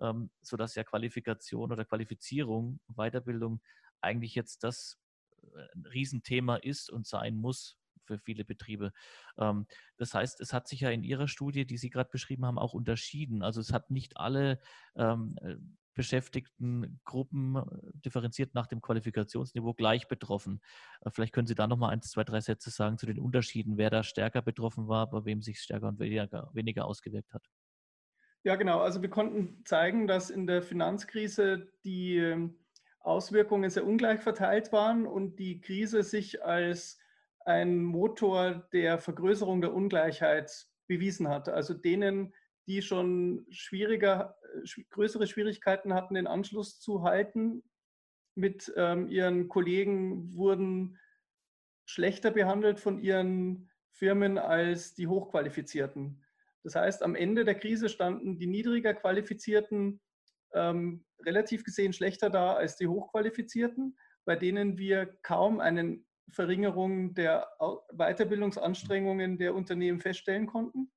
ähm, 0.00 0.30
sodass 0.42 0.74
ja 0.74 0.84
Qualifikation 0.84 1.72
oder 1.72 1.86
Qualifizierung, 1.86 2.80
Weiterbildung 2.88 3.62
eigentlich 4.02 4.34
jetzt 4.34 4.62
das 4.62 4.98
äh, 5.54 5.88
Riesenthema 5.88 6.56
ist 6.56 6.90
und 6.90 7.06
sein 7.06 7.36
muss 7.36 7.79
für 8.10 8.18
viele 8.18 8.44
Betriebe. 8.44 8.92
Ähm, 9.38 9.66
das 9.96 10.14
heißt, 10.14 10.40
es 10.40 10.52
hat 10.52 10.68
sich 10.68 10.80
ja 10.80 10.90
in 10.90 11.02
Ihrer 11.02 11.28
Studie, 11.28 11.66
die 11.66 11.78
Sie 11.78 11.90
gerade 11.90 12.10
beschrieben 12.10 12.44
haben, 12.46 12.58
auch 12.58 12.74
unterschieden. 12.74 13.42
Also 13.42 13.60
es 13.60 13.72
hat 13.72 13.90
nicht 13.90 14.16
alle 14.16 14.60
ähm, 14.96 15.36
äh, 15.42 15.56
beschäftigten 15.94 17.00
Gruppen 17.04 17.56
äh, 17.56 17.62
differenziert 18.04 18.54
nach 18.54 18.66
dem 18.66 18.80
Qualifikationsniveau 18.80 19.74
gleich 19.74 20.08
betroffen. 20.08 20.60
Äh, 21.02 21.10
vielleicht 21.10 21.32
können 21.32 21.46
Sie 21.46 21.54
da 21.54 21.66
noch 21.66 21.76
mal 21.76 21.90
eins, 21.90 22.10
zwei, 22.10 22.24
drei 22.24 22.40
Sätze 22.40 22.70
sagen 22.70 22.98
zu 22.98 23.06
den 23.06 23.18
Unterschieden, 23.18 23.76
wer 23.76 23.90
da 23.90 24.02
stärker 24.02 24.42
betroffen 24.42 24.88
war, 24.88 25.10
bei 25.10 25.24
wem 25.24 25.42
sich 25.42 25.60
stärker 25.60 25.88
und 25.88 25.98
weniger, 25.98 26.50
weniger 26.52 26.86
ausgewirkt 26.86 27.32
hat. 27.32 27.44
Ja, 28.42 28.56
genau. 28.56 28.80
Also 28.80 29.02
wir 29.02 29.10
konnten 29.10 29.62
zeigen, 29.66 30.06
dass 30.06 30.30
in 30.30 30.46
der 30.46 30.62
Finanzkrise 30.62 31.70
die 31.84 32.16
ähm, 32.16 32.58
Auswirkungen 33.00 33.68
sehr 33.68 33.86
ungleich 33.86 34.20
verteilt 34.20 34.72
waren 34.72 35.06
und 35.06 35.38
die 35.38 35.60
Krise 35.60 36.02
sich 36.02 36.42
als 36.42 36.98
ein 37.50 37.82
Motor 37.82 38.68
der 38.72 38.98
Vergrößerung 38.98 39.60
der 39.60 39.74
Ungleichheit 39.74 40.66
bewiesen 40.86 41.28
hat. 41.28 41.48
Also 41.48 41.74
denen, 41.74 42.34
die 42.66 42.82
schon 42.82 43.46
schwieriger, 43.50 44.36
größere 44.90 45.26
Schwierigkeiten 45.26 45.92
hatten, 45.94 46.14
den 46.14 46.26
Anschluss 46.26 46.80
zu 46.80 47.02
halten 47.02 47.62
mit 48.34 48.72
ähm, 48.76 49.08
ihren 49.08 49.48
Kollegen, 49.48 50.34
wurden 50.34 50.98
schlechter 51.84 52.30
behandelt 52.30 52.78
von 52.78 53.00
ihren 53.00 53.68
Firmen 53.90 54.38
als 54.38 54.94
die 54.94 55.08
Hochqualifizierten. 55.08 56.24
Das 56.62 56.74
heißt, 56.74 57.02
am 57.02 57.14
Ende 57.14 57.44
der 57.44 57.56
Krise 57.56 57.88
standen 57.88 58.38
die 58.38 58.46
niedriger 58.46 58.94
Qualifizierten 58.94 60.00
ähm, 60.52 61.04
relativ 61.24 61.64
gesehen 61.64 61.92
schlechter 61.92 62.30
da 62.30 62.54
als 62.54 62.76
die 62.76 62.86
Hochqualifizierten, 62.86 63.98
bei 64.24 64.36
denen 64.36 64.78
wir 64.78 65.06
kaum 65.22 65.60
eine 65.60 66.00
Verringerung 66.30 67.14
der 67.14 67.48
Weiterbildungsanstrengungen 67.92 69.38
der 69.38 69.54
Unternehmen 69.54 70.00
feststellen 70.00 70.46
konnten. 70.46 70.90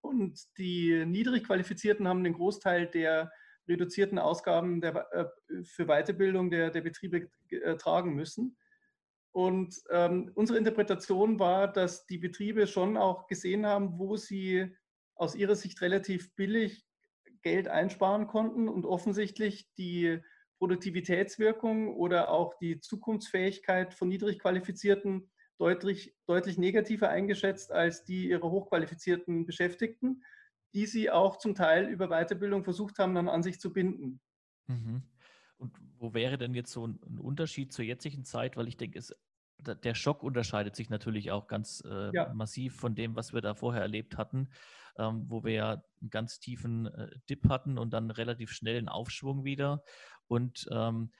Und 0.00 0.40
die 0.58 1.04
niedrig 1.06 1.44
Qualifizierten 1.44 2.06
haben 2.06 2.24
den 2.24 2.34
Großteil 2.34 2.86
der 2.86 3.30
reduzierten 3.68 4.18
Ausgaben 4.18 4.80
der, 4.80 5.12
äh, 5.12 5.64
für 5.64 5.86
Weiterbildung 5.86 6.50
der, 6.50 6.70
der 6.70 6.82
Betriebe 6.82 7.28
äh, 7.50 7.76
tragen 7.76 8.14
müssen. 8.14 8.56
Und 9.32 9.76
ähm, 9.90 10.30
unsere 10.34 10.58
Interpretation 10.58 11.38
war, 11.38 11.70
dass 11.70 12.06
die 12.06 12.18
Betriebe 12.18 12.66
schon 12.66 12.96
auch 12.96 13.26
gesehen 13.26 13.66
haben, 13.66 13.98
wo 13.98 14.16
sie 14.16 14.74
aus 15.14 15.34
ihrer 15.34 15.56
Sicht 15.56 15.80
relativ 15.82 16.34
billig 16.36 16.86
Geld 17.42 17.68
einsparen 17.68 18.28
konnten 18.28 18.68
und 18.68 18.86
offensichtlich 18.86 19.68
die 19.76 20.20
Produktivitätswirkung 20.58 21.94
oder 21.94 22.30
auch 22.30 22.54
die 22.58 22.80
Zukunftsfähigkeit 22.80 23.94
von 23.94 24.08
niedrig 24.08 24.38
qualifizierten 24.38 25.30
deutlich, 25.58 26.14
deutlich 26.26 26.58
negativer 26.58 27.08
eingeschätzt 27.08 27.72
als 27.72 28.04
die 28.04 28.28
ihrer 28.28 28.50
hochqualifizierten 28.50 29.46
Beschäftigten, 29.46 30.22
die 30.74 30.86
sie 30.86 31.10
auch 31.10 31.36
zum 31.38 31.54
Teil 31.54 31.88
über 31.88 32.08
Weiterbildung 32.08 32.64
versucht 32.64 32.98
haben, 32.98 33.14
dann 33.14 33.28
an 33.28 33.42
sich 33.42 33.60
zu 33.60 33.72
binden. 33.72 34.20
Mhm. 34.66 35.02
Und 35.58 35.72
wo 35.98 36.12
wäre 36.12 36.36
denn 36.36 36.54
jetzt 36.54 36.72
so 36.72 36.86
ein 36.86 36.98
Unterschied 37.18 37.72
zur 37.72 37.84
jetzigen 37.84 38.24
Zeit? 38.24 38.56
Weil 38.56 38.68
ich 38.68 38.76
denke, 38.76 38.98
es 38.98 39.14
der 39.58 39.94
Schock 39.94 40.22
unterscheidet 40.22 40.76
sich 40.76 40.90
natürlich 40.90 41.30
auch 41.30 41.46
ganz 41.46 41.82
äh, 41.86 42.10
ja. 42.14 42.32
massiv 42.34 42.76
von 42.76 42.94
dem, 42.94 43.16
was 43.16 43.32
wir 43.32 43.40
da 43.40 43.54
vorher 43.54 43.82
erlebt 43.82 44.16
hatten, 44.16 44.48
ähm, 44.98 45.24
wo 45.28 45.44
wir 45.44 45.52
ja 45.52 45.82
einen 46.00 46.10
ganz 46.10 46.40
tiefen 46.40 46.86
äh, 46.86 47.10
Dip 47.28 47.48
hatten 47.48 47.78
und 47.78 47.90
dann 47.90 48.10
relativ 48.10 48.50
schnell 48.50 48.78
einen 48.78 48.88
Aufschwung 48.88 49.44
wieder. 49.44 49.82
Und 50.28 50.66
ähm, 50.70 51.12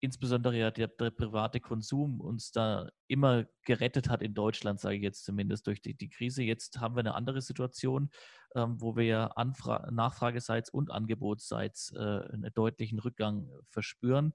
insbesondere 0.00 0.58
ja 0.58 0.70
der, 0.70 0.88
der, 0.88 1.10
private 1.10 1.60
Konsum 1.60 2.20
uns 2.20 2.50
da 2.50 2.90
immer 3.06 3.46
gerettet 3.64 4.08
hat 4.08 4.20
in 4.20 4.34
Deutschland, 4.34 4.80
sage 4.80 4.96
ich 4.96 5.02
jetzt 5.02 5.24
zumindest 5.24 5.66
durch 5.68 5.80
die, 5.80 5.94
die 5.94 6.08
Krise. 6.08 6.42
Jetzt 6.42 6.80
haben 6.80 6.96
wir 6.96 7.00
eine 7.00 7.14
andere 7.14 7.40
Situation, 7.40 8.10
ähm, 8.56 8.80
wo 8.80 8.96
wir 8.96 9.04
ja 9.04 9.26
Anfra 9.28 9.88
Nachfrageseits 9.92 10.70
und 10.70 10.90
Angebotsseits 10.90 11.92
äh, 11.94 11.98
einen 11.98 12.50
deutlichen 12.52 12.98
Rückgang 12.98 13.48
verspüren. 13.68 14.34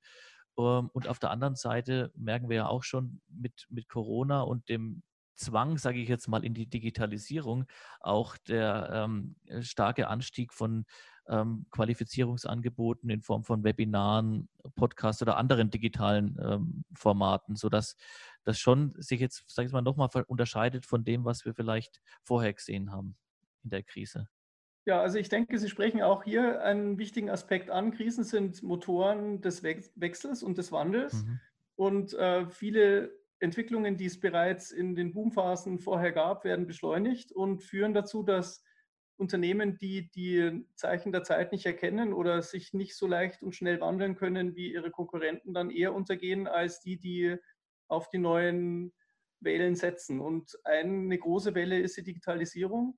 Ähm, 0.57 0.89
und 0.93 1.09
auf 1.09 1.19
der 1.19 1.31
anderen 1.31 1.55
Seite 1.55 2.11
merken 2.15 2.47
wir 2.47 2.55
ja 2.55 2.67
auch 2.67 2.83
schon 2.83 3.21
mit, 3.27 3.67
mit 3.69 3.89
Corona 3.89 4.41
und 4.41 4.69
dem 4.69 5.03
Zwang, 5.37 5.77
sage 5.77 5.99
ich 5.99 6.09
jetzt 6.09 6.27
mal, 6.27 6.43
in 6.43 6.53
die 6.53 6.67
Digitalisierung, 6.67 7.65
auch 7.99 8.37
der 8.37 8.89
ähm, 8.91 9.35
starke 9.61 10.07
Anstieg 10.07 10.53
von 10.53 10.85
ähm, 11.29 11.67
Qualifizierungsangeboten 11.71 13.09
in 13.09 13.21
Form 13.21 13.43
von 13.43 13.63
Webinaren, 13.63 14.49
Podcasts 14.75 15.21
oder 15.21 15.37
anderen 15.37 15.69
digitalen 15.69 16.37
ähm, 16.41 16.83
Formaten, 16.93 17.55
sodass 17.55 17.95
das 18.43 18.59
schon 18.59 18.93
sich 18.97 19.19
jetzt, 19.19 19.43
sage 19.47 19.67
ich 19.67 19.73
mal, 19.73 19.81
nochmal 19.81 20.09
unterscheidet 20.27 20.85
von 20.85 21.03
dem, 21.03 21.25
was 21.25 21.45
wir 21.45 21.53
vielleicht 21.53 22.01
vorher 22.23 22.53
gesehen 22.53 22.91
haben 22.91 23.17
in 23.63 23.69
der 23.69 23.83
Krise. 23.83 24.27
Ja, 24.85 25.01
also 25.01 25.17
ich 25.17 25.27
denke, 25.27 25.59
Sie 25.59 25.67
sprechen 25.67 26.01
auch 26.01 26.23
hier 26.23 26.63
einen 26.63 26.97
wichtigen 26.97 27.29
Aspekt 27.29 27.69
an. 27.69 27.91
Krisen 27.91 28.23
sind 28.23 28.63
Motoren 28.63 29.41
des 29.41 29.61
Wechsels 29.61 30.43
und 30.43 30.57
des 30.57 30.71
Wandels. 30.71 31.25
Mhm. 31.25 31.39
Und 31.75 32.13
äh, 32.13 32.49
viele 32.49 33.11
Entwicklungen, 33.39 33.97
die 33.97 34.05
es 34.05 34.19
bereits 34.19 34.71
in 34.71 34.95
den 34.95 35.13
Boomphasen 35.13 35.79
vorher 35.79 36.11
gab, 36.11 36.43
werden 36.43 36.67
beschleunigt 36.67 37.31
und 37.31 37.63
führen 37.63 37.93
dazu, 37.93 38.23
dass 38.23 38.63
Unternehmen, 39.17 39.77
die 39.77 40.11
die 40.11 40.65
Zeichen 40.75 41.11
der 41.11 41.23
Zeit 41.23 41.51
nicht 41.51 41.65
erkennen 41.65 42.13
oder 42.13 42.41
sich 42.41 42.73
nicht 42.73 42.95
so 42.95 43.07
leicht 43.07 43.41
und 43.41 43.55
schnell 43.55 43.81
wandeln 43.81 44.15
können 44.15 44.55
wie 44.55 44.71
ihre 44.71 44.91
Konkurrenten, 44.91 45.53
dann 45.53 45.71
eher 45.71 45.93
untergehen 45.93 46.47
als 46.47 46.81
die, 46.81 46.99
die 46.99 47.35
auf 47.87 48.09
die 48.09 48.19
neuen 48.19 48.93
Wellen 49.39 49.75
setzen. 49.75 50.19
Und 50.19 50.57
eine 50.63 51.17
große 51.17 51.55
Welle 51.55 51.79
ist 51.79 51.97
die 51.97 52.03
Digitalisierung. 52.03 52.97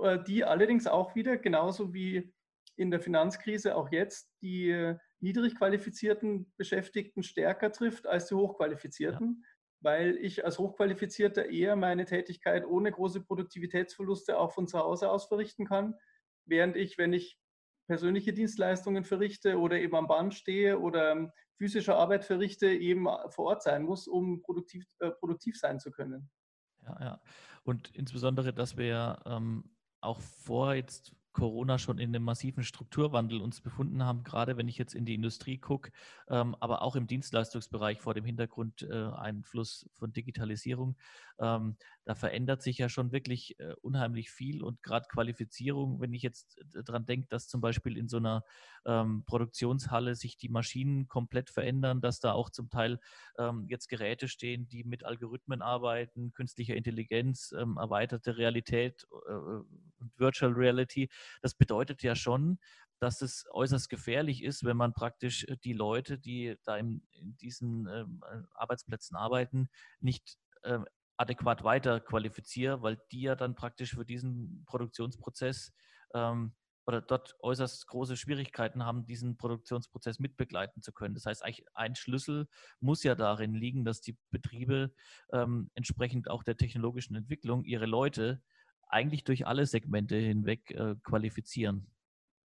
Äh, 0.00 0.22
die 0.24 0.44
allerdings 0.44 0.86
auch 0.86 1.14
wieder, 1.14 1.36
genauso 1.36 1.92
wie 1.92 2.32
in 2.76 2.90
der 2.90 3.00
Finanzkrise 3.00 3.76
auch 3.76 3.92
jetzt, 3.92 4.30
die 4.40 4.94
niedrig 5.20 5.56
qualifizierten 5.56 6.52
Beschäftigten 6.56 7.22
stärker 7.22 7.70
trifft 7.70 8.06
als 8.06 8.28
die 8.28 8.34
hochqualifizierten, 8.34 9.42
ja. 9.42 9.51
Weil 9.82 10.16
ich 10.16 10.44
als 10.44 10.58
Hochqualifizierter 10.58 11.50
eher 11.50 11.76
meine 11.76 12.04
Tätigkeit 12.04 12.64
ohne 12.64 12.90
große 12.90 13.20
Produktivitätsverluste 13.22 14.38
auch 14.38 14.52
von 14.52 14.66
zu 14.66 14.78
Hause 14.78 15.10
aus 15.10 15.26
verrichten 15.26 15.66
kann, 15.66 15.94
während 16.46 16.76
ich, 16.76 16.98
wenn 16.98 17.12
ich 17.12 17.38
persönliche 17.88 18.32
Dienstleistungen 18.32 19.04
verrichte 19.04 19.58
oder 19.58 19.78
eben 19.78 19.96
am 19.96 20.06
Band 20.06 20.34
stehe 20.34 20.78
oder 20.78 21.32
physische 21.56 21.96
Arbeit 21.96 22.24
verrichte, 22.24 22.68
eben 22.68 23.06
vor 23.28 23.46
Ort 23.46 23.62
sein 23.62 23.82
muss, 23.82 24.06
um 24.06 24.40
produktiv, 24.42 24.84
äh, 25.00 25.10
produktiv 25.10 25.58
sein 25.58 25.80
zu 25.80 25.90
können. 25.90 26.30
Ja, 26.84 26.96
ja. 27.00 27.20
Und 27.64 27.94
insbesondere, 27.94 28.52
dass 28.52 28.76
wir 28.76 29.20
ähm, 29.26 29.76
auch 30.00 30.20
vor 30.20 30.74
jetzt 30.74 31.14
Corona 31.32 31.78
schon 31.78 31.98
in 31.98 32.14
einem 32.14 32.24
massiven 32.24 32.64
Strukturwandel 32.64 33.40
uns 33.40 33.60
befunden 33.60 34.04
haben, 34.04 34.22
gerade 34.22 34.56
wenn 34.56 34.68
ich 34.68 34.78
jetzt 34.78 34.94
in 34.94 35.04
die 35.04 35.14
Industrie 35.14 35.58
gucke, 35.58 35.90
ähm, 36.28 36.56
aber 36.60 36.82
auch 36.82 36.96
im 36.96 37.06
Dienstleistungsbereich 37.06 38.00
vor 38.00 38.14
dem 38.14 38.24
Hintergrund 38.24 38.82
äh, 38.82 38.92
Einfluss 38.92 39.88
von 39.94 40.12
Digitalisierung. 40.12 40.96
Ähm, 41.38 41.76
da 42.04 42.14
verändert 42.14 42.62
sich 42.62 42.78
ja 42.78 42.88
schon 42.88 43.12
wirklich 43.12 43.58
äh, 43.60 43.74
unheimlich 43.80 44.30
viel 44.30 44.62
und 44.62 44.82
gerade 44.82 45.06
Qualifizierung, 45.08 46.00
wenn 46.00 46.12
ich 46.12 46.22
jetzt 46.22 46.58
äh, 46.58 46.82
daran 46.82 47.06
denke, 47.06 47.28
dass 47.28 47.48
zum 47.48 47.60
Beispiel 47.60 47.96
in 47.96 48.08
so 48.08 48.18
einer 48.18 48.44
ähm, 48.84 49.24
Produktionshalle 49.26 50.14
sich 50.14 50.36
die 50.36 50.48
Maschinen 50.48 51.08
komplett 51.08 51.50
verändern, 51.50 52.00
dass 52.00 52.20
da 52.20 52.32
auch 52.32 52.50
zum 52.50 52.70
Teil 52.70 52.98
ähm, 53.38 53.66
jetzt 53.68 53.88
Geräte 53.88 54.28
stehen, 54.28 54.68
die 54.68 54.84
mit 54.84 55.04
Algorithmen 55.04 55.62
arbeiten, 55.62 56.32
künstlicher 56.32 56.74
Intelligenz, 56.74 57.54
ähm, 57.56 57.76
erweiterte 57.76 58.36
Realität 58.36 59.06
äh, 59.28 59.32
und 59.32 60.12
Virtual 60.16 60.52
Reality 60.52 61.08
das 61.40 61.54
bedeutet 61.54 62.02
ja 62.02 62.14
schon, 62.14 62.58
dass 63.02 63.20
es 63.20 63.46
äußerst 63.50 63.88
gefährlich 63.88 64.44
ist, 64.44 64.64
wenn 64.64 64.76
man 64.76 64.94
praktisch 64.94 65.44
äh, 65.44 65.56
die 65.64 65.72
Leute, 65.72 66.18
die 66.18 66.56
da 66.64 66.76
in, 66.76 67.02
diesen 67.12 67.88
ähm, 67.88 68.22
äh, 68.30 68.42
Arbeitsplätzen 68.54 69.16
arbeiten, 69.16 69.68
nicht 70.00 70.38
äh, 70.62 70.78
adäquat 71.16 71.64
weiter 71.64 72.00
qualifiziert, 72.00 72.82
weil 72.82 73.00
die 73.10 73.22
ja 73.22 73.34
dann 73.34 73.54
praktisch 73.54 73.94
für 73.94 74.04
diesen 74.04 74.64
Produktionsprozess 74.66 75.72
ähm, 76.14 76.54
oder 76.86 77.00
dort 77.00 77.36
äußerst 77.40 77.86
große 77.86 78.16
Schwierigkeiten 78.16 78.84
haben, 78.84 79.06
diesen 79.06 79.36
Produktionsprozess 79.36 80.18
mitbegleiten 80.18 80.82
zu 80.82 80.92
können. 80.92 81.14
Das 81.14 81.26
heißt, 81.26 81.44
ein 81.74 81.94
Schlüssel 81.94 82.48
muss 82.80 83.02
ja 83.02 83.14
darin 83.14 83.54
liegen, 83.54 83.84
dass 83.84 84.00
die 84.00 84.18
Betriebe 84.30 84.92
ähm, 85.32 85.70
entsprechend 85.74 86.28
auch 86.28 86.42
der 86.42 86.56
technologischen 86.56 87.14
Entwicklung 87.14 87.64
ihre 87.64 87.86
Leute 87.86 88.42
eigentlich 88.92 89.24
durch 89.24 89.46
alle 89.46 89.66
Segmente 89.66 90.16
hinweg 90.16 90.70
äh, 90.70 90.94
qualifizieren, 91.02 91.86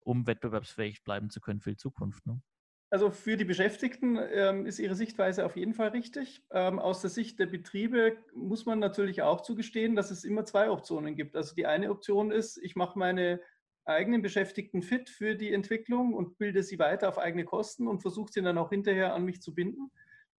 um 0.01 0.27
wettbewerbsfähig 0.27 1.05
bleiben 1.05 1.31
zu 1.31 1.41
können 1.41 1.61
für 1.61 1.71
die 1.71 1.77
Zukunft. 1.77 2.27
Ne? 2.27 2.41
Also 2.89 3.11
für 3.11 3.37
die 3.37 3.45
Beschäftigten 3.45 4.17
ähm, 4.17 4.65
ist 4.65 4.79
Ihre 4.79 4.95
Sichtweise 4.95 5.45
auf 5.45 5.57
jeden 5.57 5.75
Fall 5.75 5.89
richtig. 5.89 6.45
Ähm, 6.53 6.79
aus 6.79 7.01
der 7.01 7.11
Sicht 7.11 7.39
der 7.41 7.47
Betriebe 7.47 8.17
muss 8.33 8.65
man 8.65 8.79
natürlich 8.79 9.23
auch 9.23 9.41
zugestehen, 9.41 9.97
dass 9.97 10.13
es 10.13 10.23
immer 10.23 10.45
zwei 10.45 10.71
Optionen 10.71 11.17
gibt. 11.17 11.35
Also 11.35 11.55
die 11.57 11.67
eine 11.67 11.91
Option 11.91 12.31
ist, 12.31 12.59
ich 12.59 12.77
mache 12.77 12.97
meine 12.99 13.41
eigenen 13.85 14.23
Beschäftigten 14.23 14.83
fit 14.83 15.11
für 15.11 15.35
die 15.35 15.53
Entwicklung 15.53 16.15
und 16.15 16.39
bilde 16.39 16.63
sie 16.63 16.79
weiter 16.79 17.09
auf 17.09 17.19
eigene 17.19 17.45
Kosten 17.45 17.89
und 17.89 18.03
versuche 18.03 18.33
sie 18.33 18.43
dann 18.43 18.59
auch 18.59 18.71
hinterher 18.71 19.15
an 19.15 19.25
mich 19.25 19.43
zu 19.43 19.53
binden. 19.55 19.91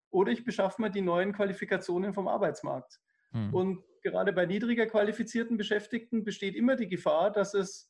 Oder 0.10 0.32
ich 0.32 0.46
beschaffe 0.46 0.82
mir 0.82 0.90
die 0.90 1.02
neuen 1.02 1.34
Qualifikationen 1.34 2.14
vom 2.14 2.30
Arbeitsmarkt. 2.30 3.00
Hm. 3.32 3.54
Und 3.54 3.84
gerade 4.02 4.34
bei 4.34 4.46
niedriger 4.46 4.86
qualifizierten 4.86 5.58
Beschäftigten 5.58 6.24
besteht 6.24 6.56
immer 6.56 6.76
die 6.76 6.88
Gefahr, 6.88 7.32
dass 7.32 7.54
es 7.54 7.90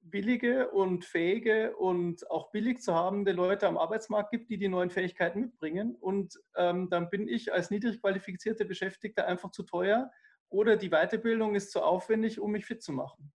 billige 0.00 0.70
und 0.70 1.04
fähige 1.04 1.76
und 1.76 2.28
auch 2.30 2.50
billig 2.50 2.80
zu 2.80 2.94
habende 2.94 3.32
Leute 3.32 3.68
am 3.68 3.78
Arbeitsmarkt 3.78 4.30
gibt, 4.30 4.50
die 4.50 4.58
die 4.58 4.68
neuen 4.68 4.90
Fähigkeiten 4.90 5.40
mitbringen. 5.40 5.94
Und 5.94 6.38
ähm, 6.56 6.88
dann 6.90 7.08
bin 7.08 7.28
ich 7.28 7.52
als 7.52 7.70
niedrig 7.70 8.00
qualifizierter 8.00 8.64
Beschäftigter 8.64 9.26
einfach 9.26 9.50
zu 9.52 9.62
teuer 9.62 10.10
oder 10.48 10.76
die 10.76 10.90
Weiterbildung 10.90 11.54
ist 11.54 11.70
zu 11.70 11.82
aufwendig, 11.82 12.40
um 12.40 12.50
mich 12.52 12.66
fit 12.66 12.82
zu 12.82 12.92
machen. 12.92 13.32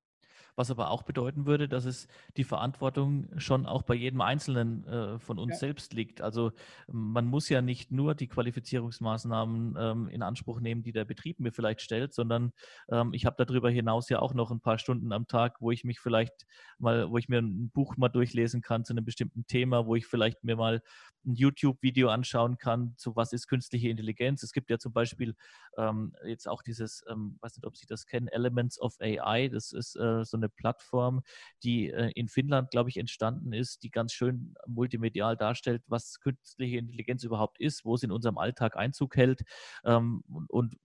Was 0.58 0.72
aber 0.72 0.90
auch 0.90 1.04
bedeuten 1.04 1.46
würde, 1.46 1.70
dass 1.70 1.86
es 1.86 2.08
die 2.36 2.44
Verantwortung 2.44 3.30
schon 3.38 3.68
auch 3.68 3.84
bei 3.84 3.94
jedem 3.94 4.22
Einzelnen 4.22 4.86
äh, 4.88 5.20
von 5.20 5.38
uns 5.38 5.54
ja. 5.54 5.58
selbst 5.60 5.94
liegt. 5.94 6.20
Also 6.20 6.52
man 6.92 7.26
muss 7.26 7.48
ja 7.48 7.62
nicht 7.62 7.92
nur 7.92 8.16
die 8.16 8.28
Qualifizierungsmaßnahmen 8.28 9.76
ähm, 9.80 10.10
in 10.10 10.24
Anspruch 10.24 10.60
nehmen, 10.60 10.82
die 10.82 10.92
der 10.92 11.06
Betrieb 11.06 11.40
mir 11.40 11.52
vielleicht 11.52 11.82
stellt, 11.82 12.14
sondern 12.16 12.54
ähm, 12.90 13.14
ich 13.14 13.28
habe 13.28 13.46
darüber 13.46 13.70
hinaus 13.70 14.10
ja 14.10 14.20
auch 14.20 14.34
noch 14.34 14.50
ein 14.50 14.60
paar 14.60 14.80
Stunden 14.80 15.14
am 15.14 15.28
Tag, 15.28 15.62
wo 15.62 15.70
ich 15.70 15.84
mich 15.84 16.00
vielleicht 16.00 16.48
mal, 16.80 17.10
wo 17.12 17.20
ich 17.20 17.30
mir 17.30 17.40
ein 17.40 17.70
Buch 17.70 17.96
mal 17.96 18.10
durchlesen 18.10 18.62
kann 18.64 18.84
zu 18.84 18.94
einem 18.94 19.06
bestimmten 19.06 19.46
Thema, 19.46 19.86
wo 19.86 19.96
ich 19.96 20.08
vielleicht 20.08 20.44
mir 20.44 20.56
mal 20.56 20.82
ein 21.26 21.36
YouTube-Video 21.36 22.10
anschauen 22.10 22.58
kann, 22.58 22.94
zu 22.98 23.16
was 23.16 23.34
ist 23.34 23.48
künstliche 23.48 23.90
Intelligenz. 23.90 24.44
Es 24.44 24.54
gibt 24.54 24.70
ja 24.70 24.80
zum 24.80 24.94
Beispiel 24.94 25.36
ähm, 25.78 26.16
jetzt 26.26 26.48
auch 26.48 26.64
dieses, 26.64 27.04
ähm, 27.10 27.38
weiß 27.42 27.58
nicht, 27.58 27.66
ob 27.66 27.76
Sie 27.76 27.86
das 27.86 28.06
kennen, 28.06 28.28
Elements 28.28 28.80
of 28.80 28.96
AI. 29.00 29.50
Das 29.50 29.74
ist 29.74 29.96
äh, 29.96 30.24
so 30.24 30.38
eine 30.38 30.47
Plattform, 30.50 31.22
die 31.63 31.89
äh, 31.89 32.12
in 32.16 32.27
Finnland, 32.27 32.72
glaube 32.72 32.89
ich, 32.89 32.98
entstanden 32.98 33.54
ist, 33.54 33.84
die 33.84 33.89
ganz 33.89 34.13
schön 34.13 34.56
multimedial 34.66 35.38
darstellt, 35.38 35.84
was 35.88 36.20
künstliche 36.20 36.77
Intelligenz 36.77 37.24
überhaupt 37.24 37.60
ist, 37.60 37.86
wo 37.86 37.96
es 37.96 38.04
in 38.04 38.12
unserem 38.12 38.38
Alltag 38.38 38.77
Einzug 38.77 39.16
hält 39.16 39.42
ähm, 39.84 40.24
und 40.48 40.75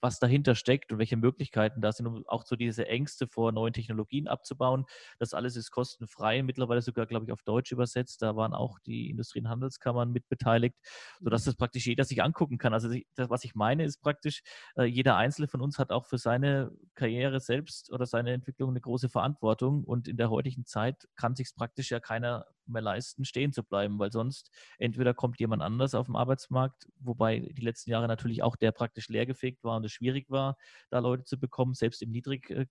was 0.00 0.18
dahinter 0.18 0.54
steckt 0.54 0.92
und 0.92 0.98
welche 0.98 1.16
Möglichkeiten 1.16 1.80
da 1.80 1.92
sind, 1.92 2.06
um 2.06 2.26
auch 2.26 2.44
so 2.44 2.56
diese 2.56 2.86
Ängste 2.86 3.26
vor 3.26 3.52
neuen 3.52 3.72
Technologien 3.72 4.28
abzubauen. 4.28 4.86
Das 5.18 5.34
alles 5.34 5.56
ist 5.56 5.70
kostenfrei, 5.70 6.42
mittlerweile 6.42 6.82
sogar, 6.82 7.06
glaube 7.06 7.26
ich, 7.26 7.32
auf 7.32 7.42
Deutsch 7.42 7.72
übersetzt. 7.72 8.22
Da 8.22 8.36
waren 8.36 8.54
auch 8.54 8.78
die 8.80 9.10
Industrie- 9.10 9.40
und 9.40 9.48
Handelskammern 9.48 10.10
mit 10.12 10.28
beteiligt, 10.28 10.76
sodass 11.20 11.42
mhm. 11.42 11.50
das 11.50 11.56
praktisch 11.56 11.86
jeder 11.86 12.04
sich 12.04 12.22
angucken 12.22 12.58
kann. 12.58 12.72
Also 12.72 12.88
das, 13.14 13.30
was 13.30 13.44
ich 13.44 13.54
meine, 13.54 13.84
ist 13.84 14.00
praktisch, 14.02 14.42
äh, 14.76 14.84
jeder 14.84 15.16
Einzelne 15.16 15.48
von 15.48 15.60
uns 15.60 15.78
hat 15.78 15.92
auch 15.92 16.06
für 16.06 16.18
seine 16.18 16.72
Karriere 16.94 17.40
selbst 17.40 17.92
oder 17.92 18.06
seine 18.06 18.32
Entwicklung 18.32 18.70
eine 18.70 18.80
große 18.80 19.08
Verantwortung. 19.08 19.84
Und 19.84 20.08
in 20.08 20.16
der 20.16 20.30
heutigen 20.30 20.64
Zeit 20.64 21.08
kann 21.16 21.34
sich 21.36 21.54
praktisch 21.54 21.90
ja 21.90 22.00
keiner 22.00 22.46
mehr 22.70 22.82
leisten, 22.82 23.24
stehen 23.24 23.52
zu 23.52 23.62
bleiben, 23.62 23.98
weil 23.98 24.12
sonst 24.12 24.50
entweder 24.78 25.14
kommt 25.14 25.38
jemand 25.40 25.62
anders 25.62 25.94
auf 25.94 26.06
dem 26.06 26.16
Arbeitsmarkt, 26.16 26.88
wobei 26.98 27.40
die 27.40 27.62
letzten 27.62 27.90
Jahre 27.90 28.08
natürlich 28.08 28.42
auch 28.42 28.56
der 28.56 28.72
praktisch 28.72 29.08
leergefegt 29.08 29.62
war 29.64 29.76
und 29.76 29.84
es 29.84 29.92
schwierig 29.92 30.30
war, 30.30 30.56
da 30.90 30.98
Leute 30.98 31.24
zu 31.24 31.38
bekommen, 31.38 31.74
selbst 31.74 32.02
im 32.02 32.10
niedrig 32.10 32.50
äh, 32.50 32.66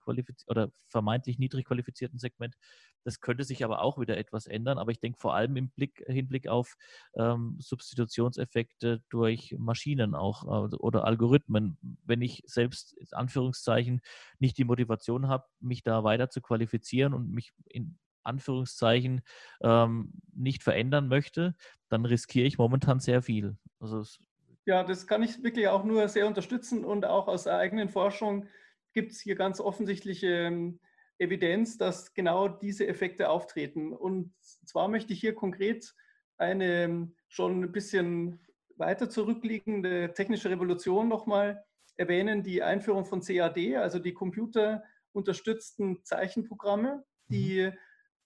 oder 0.48 0.72
vermeintlich 0.88 1.40
niedrig 1.40 1.66
qualifizierten 1.66 2.20
Segment. 2.20 2.56
Das 3.04 3.22
könnte 3.22 3.44
sich 3.44 3.64
aber 3.64 3.82
auch 3.82 4.00
wieder 4.00 4.18
etwas 4.18 4.46
ändern, 4.46 4.78
aber 4.78 4.92
ich 4.92 5.00
denke 5.00 5.20
vor 5.20 5.34
allem 5.34 5.56
im 5.56 5.70
Blick, 5.70 6.04
Hinblick 6.08 6.48
auf 6.48 6.76
ähm, 7.16 7.56
Substitutionseffekte 7.60 9.02
durch 9.10 9.56
Maschinen 9.58 10.16
auch 10.16 10.44
äh, 10.44 10.76
oder 10.76 11.06
Algorithmen. 11.06 11.78
Wenn 12.04 12.22
ich 12.22 12.44
selbst 12.46 12.94
in 12.94 13.08
Anführungszeichen 13.12 14.02
nicht 14.40 14.58
die 14.58 14.66
Motivation 14.66 15.28
habe, 15.28 15.46
mich 15.60 15.84
da 15.84 16.04
weiter 16.04 16.30
zu 16.30 16.42
qualifizieren 16.42 17.14
und 17.14 17.32
mich 17.32 17.54
in 17.66 17.98
Anführungszeichen 18.30 19.22
ähm, 19.62 20.14
nicht 20.34 20.64
verändern 20.64 21.08
möchte, 21.08 21.56
dann 21.90 22.06
riskiere 22.06 22.48
ich 22.48 22.58
momentan 22.58 23.00
sehr 23.00 23.22
viel. 23.22 23.58
Also 23.80 24.04
ja, 24.66 24.84
das 24.84 25.08
kann 25.08 25.24
ich 25.24 25.42
wirklich 25.44 25.68
auch 25.68 25.84
nur 25.84 26.08
sehr 26.10 26.28
unterstützen 26.28 26.86
und 26.86 27.06
auch 27.06 27.28
aus 27.28 27.46
der 27.46 27.58
eigenen 27.58 27.90
Forschung 27.90 28.48
gibt 28.94 29.12
es 29.12 29.20
hier 29.20 29.36
ganz 29.36 29.60
offensichtliche 29.60 30.28
ähm, 30.28 30.80
Evidenz, 31.18 31.78
dass 31.78 32.14
genau 32.14 32.48
diese 32.48 32.88
Effekte 32.88 33.30
auftreten. 33.30 33.94
Und 33.94 34.34
zwar 34.66 34.88
möchte 34.88 35.14
ich 35.14 35.20
hier 35.20 35.36
konkret 35.36 35.94
eine 36.38 36.84
ähm, 36.84 37.16
schon 37.28 37.64
ein 37.64 37.72
bisschen 37.72 38.40
weiter 38.78 39.10
zurückliegende 39.10 40.14
technische 40.14 40.50
Revolution 40.50 41.10
nochmal 41.10 41.66
erwähnen, 41.98 42.44
die 42.44 42.64
Einführung 42.64 43.06
von 43.06 43.22
CAD, 43.22 43.76
also 43.76 44.00
die 44.00 44.14
computerunterstützten 44.14 46.04
Zeichenprogramme, 46.04 47.04
die 47.28 47.72
mhm. 47.72 47.78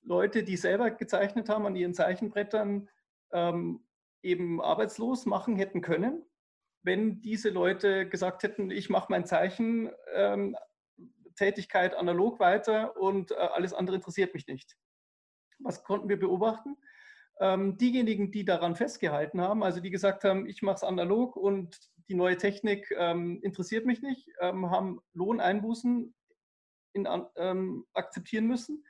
Leute, 0.04 0.44
die 0.44 0.58
selber 0.58 0.92
gezeichnet 0.92 1.50
haben 1.50 1.66
an 1.66 1.76
ihren 1.76 1.94
Zeichenbrettern, 1.94 2.90
ähm, 3.32 3.84
eben 4.22 4.62
arbeitslos 4.62 5.26
machen 5.26 5.56
hätten 5.56 5.82
können, 5.82 6.24
wenn 6.84 7.22
diese 7.22 7.50
Leute 7.50 8.08
gesagt 8.08 8.44
hätten, 8.44 8.72
ich 8.72 8.90
mache 8.90 9.08
mein 9.10 9.26
Zeichentätigkeit 9.26 11.94
ähm, 11.94 12.00
analog 12.00 12.40
weiter 12.40 12.98
und 12.98 13.32
äh, 13.32 13.36
alles 13.36 13.74
andere 13.74 13.98
interessiert 13.98 14.34
mich 14.34 14.48
nicht. 14.48 14.78
Was 15.60 15.84
konnten 15.84 16.10
wir 16.10 16.20
beobachten? 16.20 16.78
Ähm, 17.40 17.78
diejenigen, 17.78 18.32
die 18.32 18.46
daran 18.46 18.76
festgehalten 18.76 19.42
haben, 19.42 19.64
also 19.64 19.80
die 19.80 19.90
gesagt 19.90 20.24
haben, 20.24 20.46
ich 20.46 20.62
mache 20.62 20.76
es 20.76 20.84
analog 20.84 21.36
und 21.36 21.80
die 22.10 22.16
neue 22.16 22.38
Technik 22.38 22.94
ähm, 22.98 23.40
interessiert 23.42 23.86
mich 23.86 24.02
nicht, 24.02 24.30
ähm, 24.40 24.70
haben 24.70 25.02
Lohneinbußen 25.14 26.14
in, 26.96 27.08
akzeptieren 27.08 28.46
müssen 28.46 28.84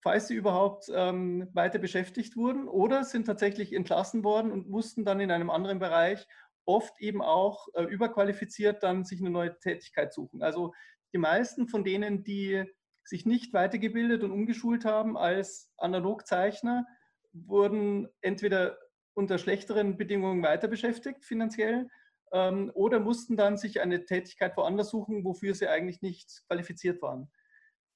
falls 0.00 0.28
sie 0.28 0.34
überhaupt 0.34 0.90
ähm, 0.94 1.48
weiter 1.52 1.78
beschäftigt 1.78 2.36
wurden 2.36 2.68
oder 2.68 3.04
sind 3.04 3.26
tatsächlich 3.26 3.72
entlassen 3.72 4.24
worden 4.24 4.52
und 4.52 4.68
mussten 4.68 5.04
dann 5.04 5.20
in 5.20 5.30
einem 5.30 5.50
anderen 5.50 5.78
Bereich 5.78 6.26
oft 6.64 7.00
eben 7.00 7.22
auch 7.22 7.68
äh, 7.74 7.84
überqualifiziert 7.84 8.82
dann 8.82 9.04
sich 9.04 9.20
eine 9.20 9.30
neue 9.30 9.58
Tätigkeit 9.58 10.12
suchen. 10.12 10.42
Also 10.42 10.74
die 11.12 11.18
meisten 11.18 11.68
von 11.68 11.84
denen, 11.84 12.24
die 12.24 12.64
sich 13.04 13.24
nicht 13.24 13.52
weitergebildet 13.52 14.24
und 14.24 14.32
umgeschult 14.32 14.84
haben 14.84 15.16
als 15.16 15.72
Analogzeichner, 15.78 16.86
wurden 17.32 18.08
entweder 18.20 18.78
unter 19.14 19.38
schlechteren 19.38 19.96
Bedingungen 19.96 20.42
weiter 20.42 20.68
beschäftigt 20.68 21.24
finanziell 21.24 21.88
ähm, 22.32 22.70
oder 22.74 22.98
mussten 22.98 23.36
dann 23.36 23.56
sich 23.56 23.80
eine 23.80 24.04
Tätigkeit 24.04 24.56
woanders 24.56 24.90
suchen, 24.90 25.24
wofür 25.24 25.54
sie 25.54 25.68
eigentlich 25.68 26.02
nicht 26.02 26.42
qualifiziert 26.48 27.00
waren 27.00 27.30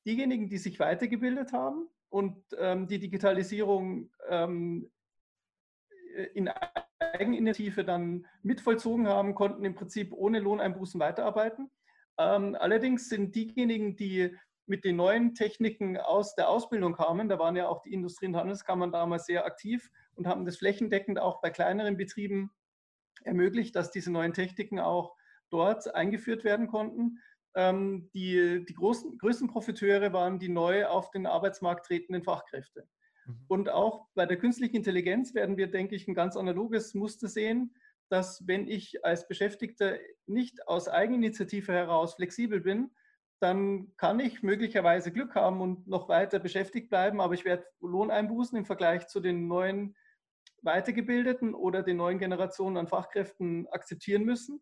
diejenigen, 0.06 0.48
die 0.48 0.58
sich 0.58 0.78
weitergebildet 0.80 1.52
haben 1.52 1.88
und 2.08 2.36
ähm, 2.58 2.86
die 2.86 2.98
Digitalisierung 2.98 4.10
ähm, 4.28 4.90
in 6.34 6.50
Eigeninitiative 6.98 7.84
dann 7.84 8.26
mitvollzogen 8.42 9.08
haben, 9.08 9.34
konnten 9.34 9.64
im 9.64 9.74
Prinzip 9.74 10.12
ohne 10.12 10.40
Lohneinbußen 10.40 11.00
weiterarbeiten. 11.00 11.70
Ähm, 12.18 12.56
allerdings 12.58 13.08
sind 13.08 13.34
diejenigen, 13.34 13.96
die 13.96 14.36
mit 14.66 14.84
den 14.84 14.96
neuen 14.96 15.34
Techniken 15.34 15.96
aus 15.96 16.34
der 16.34 16.48
Ausbildung 16.48 16.94
kamen, 16.94 17.28
da 17.28 17.38
waren 17.38 17.56
ja 17.56 17.68
auch 17.68 17.82
die 17.82 17.92
Industrie- 17.92 18.26
und 18.26 18.36
Handelskammern 18.36 18.92
damals 18.92 19.26
sehr 19.26 19.44
aktiv 19.44 19.90
und 20.14 20.26
haben 20.26 20.44
das 20.44 20.58
flächendeckend 20.58 21.18
auch 21.18 21.40
bei 21.40 21.50
kleineren 21.50 21.96
Betrieben 21.96 22.52
ermöglicht, 23.24 23.74
dass 23.74 23.90
diese 23.90 24.12
neuen 24.12 24.32
Techniken 24.32 24.78
auch 24.78 25.16
dort 25.50 25.92
eingeführt 25.94 26.44
werden 26.44 26.68
konnten. 26.68 27.18
Ähm, 27.54 28.10
die, 28.14 28.64
die 28.64 28.74
großen, 28.74 29.18
größten 29.18 29.48
Profiteure 29.48 30.12
waren 30.12 30.38
die 30.38 30.48
neu 30.48 30.86
auf 30.86 31.10
den 31.10 31.26
Arbeitsmarkt 31.26 31.86
tretenden 31.86 32.22
Fachkräfte. 32.22 32.88
Mhm. 33.26 33.44
Und 33.48 33.68
auch 33.68 34.06
bei 34.14 34.26
der 34.26 34.36
künstlichen 34.36 34.76
Intelligenz 34.76 35.34
werden 35.34 35.56
wir, 35.56 35.70
denke 35.70 35.94
ich, 35.96 36.06
ein 36.06 36.14
ganz 36.14 36.36
analoges 36.36 36.94
Muster 36.94 37.28
sehen, 37.28 37.74
dass 38.08 38.46
wenn 38.46 38.66
ich 38.66 39.04
als 39.04 39.26
Beschäftigter 39.28 39.96
nicht 40.26 40.66
aus 40.68 40.88
Eigeninitiative 40.88 41.72
heraus 41.72 42.14
flexibel 42.14 42.60
bin, 42.60 42.90
dann 43.40 43.96
kann 43.96 44.20
ich 44.20 44.42
möglicherweise 44.42 45.12
Glück 45.12 45.34
haben 45.34 45.60
und 45.60 45.86
noch 45.86 46.08
weiter 46.08 46.38
beschäftigt 46.38 46.90
bleiben, 46.90 47.20
aber 47.20 47.34
ich 47.34 47.44
werde 47.44 47.64
Lohneinbußen 47.80 48.58
im 48.58 48.66
Vergleich 48.66 49.06
zu 49.06 49.20
den 49.20 49.48
neuen 49.48 49.96
Weitergebildeten 50.62 51.54
oder 51.54 51.82
den 51.82 51.96
neuen 51.96 52.18
Generationen 52.18 52.76
an 52.76 52.88
Fachkräften 52.88 53.66
akzeptieren 53.68 54.24
müssen. 54.24 54.60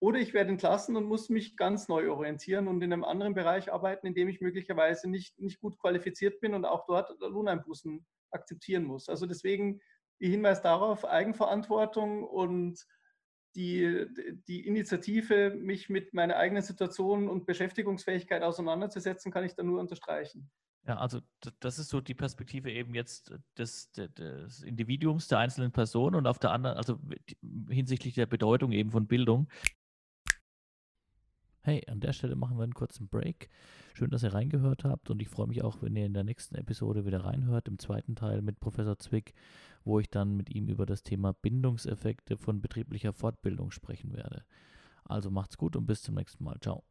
Oder 0.00 0.20
ich 0.20 0.32
werde 0.32 0.50
entlassen 0.50 0.96
und 0.96 1.06
muss 1.06 1.28
mich 1.28 1.56
ganz 1.56 1.88
neu 1.88 2.10
orientieren 2.10 2.68
und 2.68 2.82
in 2.82 2.92
einem 2.92 3.04
anderen 3.04 3.34
Bereich 3.34 3.72
arbeiten, 3.72 4.06
in 4.06 4.14
dem 4.14 4.28
ich 4.28 4.40
möglicherweise 4.40 5.10
nicht, 5.10 5.38
nicht 5.40 5.60
gut 5.60 5.78
qualifiziert 5.78 6.40
bin 6.40 6.54
und 6.54 6.64
auch 6.64 6.86
dort 6.86 7.18
Lohneinbußen 7.20 8.06
akzeptieren 8.30 8.84
muss. 8.84 9.08
Also 9.08 9.26
deswegen 9.26 9.80
der 10.20 10.30
Hinweis 10.30 10.62
darauf, 10.62 11.04
Eigenverantwortung 11.04 12.24
und 12.24 12.84
die, 13.56 14.06
die 14.46 14.66
Initiative, 14.66 15.50
mich 15.50 15.88
mit 15.88 16.14
meiner 16.14 16.36
eigenen 16.36 16.62
Situation 16.62 17.28
und 17.28 17.46
Beschäftigungsfähigkeit 17.46 18.42
auseinanderzusetzen, 18.42 19.32
kann 19.32 19.44
ich 19.44 19.54
da 19.54 19.64
nur 19.64 19.80
unterstreichen. 19.80 20.48
Ja, 20.86 20.96
also 20.96 21.20
das 21.60 21.78
ist 21.78 21.88
so 21.88 22.00
die 22.00 22.14
Perspektive 22.14 22.70
eben 22.70 22.94
jetzt 22.94 23.34
des, 23.58 23.90
des 23.92 24.62
Individuums, 24.62 25.28
der 25.28 25.38
einzelnen 25.38 25.72
Person 25.72 26.14
und 26.14 26.26
auf 26.26 26.38
der 26.38 26.52
anderen, 26.52 26.76
also 26.76 26.98
hinsichtlich 27.68 28.14
der 28.14 28.26
Bedeutung 28.26 28.72
eben 28.72 28.90
von 28.90 29.06
Bildung. 29.06 29.48
Hey, 31.68 31.84
an 31.86 32.00
der 32.00 32.14
Stelle 32.14 32.34
machen 32.34 32.56
wir 32.56 32.62
einen 32.62 32.72
kurzen 32.72 33.08
Break. 33.08 33.50
Schön, 33.92 34.08
dass 34.08 34.22
ihr 34.22 34.32
reingehört 34.32 34.84
habt 34.84 35.10
und 35.10 35.20
ich 35.20 35.28
freue 35.28 35.48
mich 35.48 35.62
auch, 35.62 35.82
wenn 35.82 35.96
ihr 35.96 36.06
in 36.06 36.14
der 36.14 36.24
nächsten 36.24 36.54
Episode 36.54 37.04
wieder 37.04 37.26
reinhört, 37.26 37.68
im 37.68 37.78
zweiten 37.78 38.16
Teil 38.16 38.40
mit 38.40 38.58
Professor 38.58 38.98
Zwick, 38.98 39.34
wo 39.84 40.00
ich 40.00 40.08
dann 40.08 40.34
mit 40.34 40.48
ihm 40.48 40.68
über 40.68 40.86
das 40.86 41.02
Thema 41.02 41.34
Bindungseffekte 41.34 42.38
von 42.38 42.62
betrieblicher 42.62 43.12
Fortbildung 43.12 43.70
sprechen 43.70 44.14
werde. 44.14 44.44
Also 45.04 45.30
macht's 45.30 45.58
gut 45.58 45.76
und 45.76 45.84
bis 45.84 46.00
zum 46.00 46.14
nächsten 46.14 46.42
Mal. 46.42 46.58
Ciao. 46.58 46.84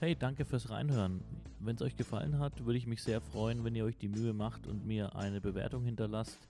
Hey, 0.00 0.16
danke 0.16 0.46
fürs 0.46 0.70
Reinhören. 0.70 1.20
Wenn 1.60 1.76
es 1.76 1.82
euch 1.82 1.96
gefallen 1.96 2.38
hat, 2.38 2.64
würde 2.64 2.78
ich 2.78 2.86
mich 2.86 3.02
sehr 3.02 3.20
freuen, 3.20 3.64
wenn 3.64 3.74
ihr 3.74 3.84
euch 3.84 3.98
die 3.98 4.08
Mühe 4.08 4.32
macht 4.32 4.66
und 4.66 4.86
mir 4.86 5.14
eine 5.14 5.42
Bewertung 5.42 5.84
hinterlasst 5.84 6.48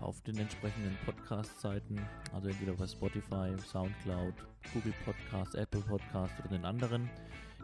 auf 0.00 0.20
den 0.22 0.38
entsprechenden 0.38 0.96
Podcast-Seiten, 1.04 2.00
also 2.32 2.48
entweder 2.48 2.74
bei 2.74 2.86
Spotify, 2.86 3.54
Soundcloud, 3.58 4.34
Google 4.72 4.94
Podcast, 5.04 5.54
Apple 5.54 5.80
Podcast 5.80 6.34
oder 6.40 6.48
den 6.50 6.64
anderen. 6.64 7.08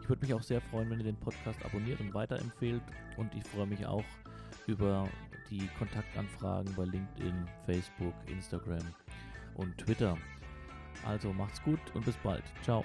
Ich 0.01 0.09
würde 0.09 0.25
mich 0.25 0.33
auch 0.33 0.41
sehr 0.41 0.61
freuen, 0.61 0.89
wenn 0.89 0.99
ihr 0.99 1.05
den 1.05 1.19
Podcast 1.19 1.63
abonniert 1.63 1.99
und 1.99 2.13
weiterempfehlt. 2.13 2.81
Und 3.17 3.33
ich 3.35 3.43
freue 3.43 3.67
mich 3.67 3.85
auch 3.85 4.03
über 4.67 5.07
die 5.49 5.67
Kontaktanfragen 5.77 6.73
bei 6.75 6.85
LinkedIn, 6.85 7.45
Facebook, 7.65 8.13
Instagram 8.27 8.83
und 9.55 9.77
Twitter. 9.77 10.17
Also 11.05 11.31
macht's 11.33 11.61
gut 11.63 11.79
und 11.93 12.05
bis 12.05 12.15
bald. 12.17 12.43
Ciao. 12.63 12.83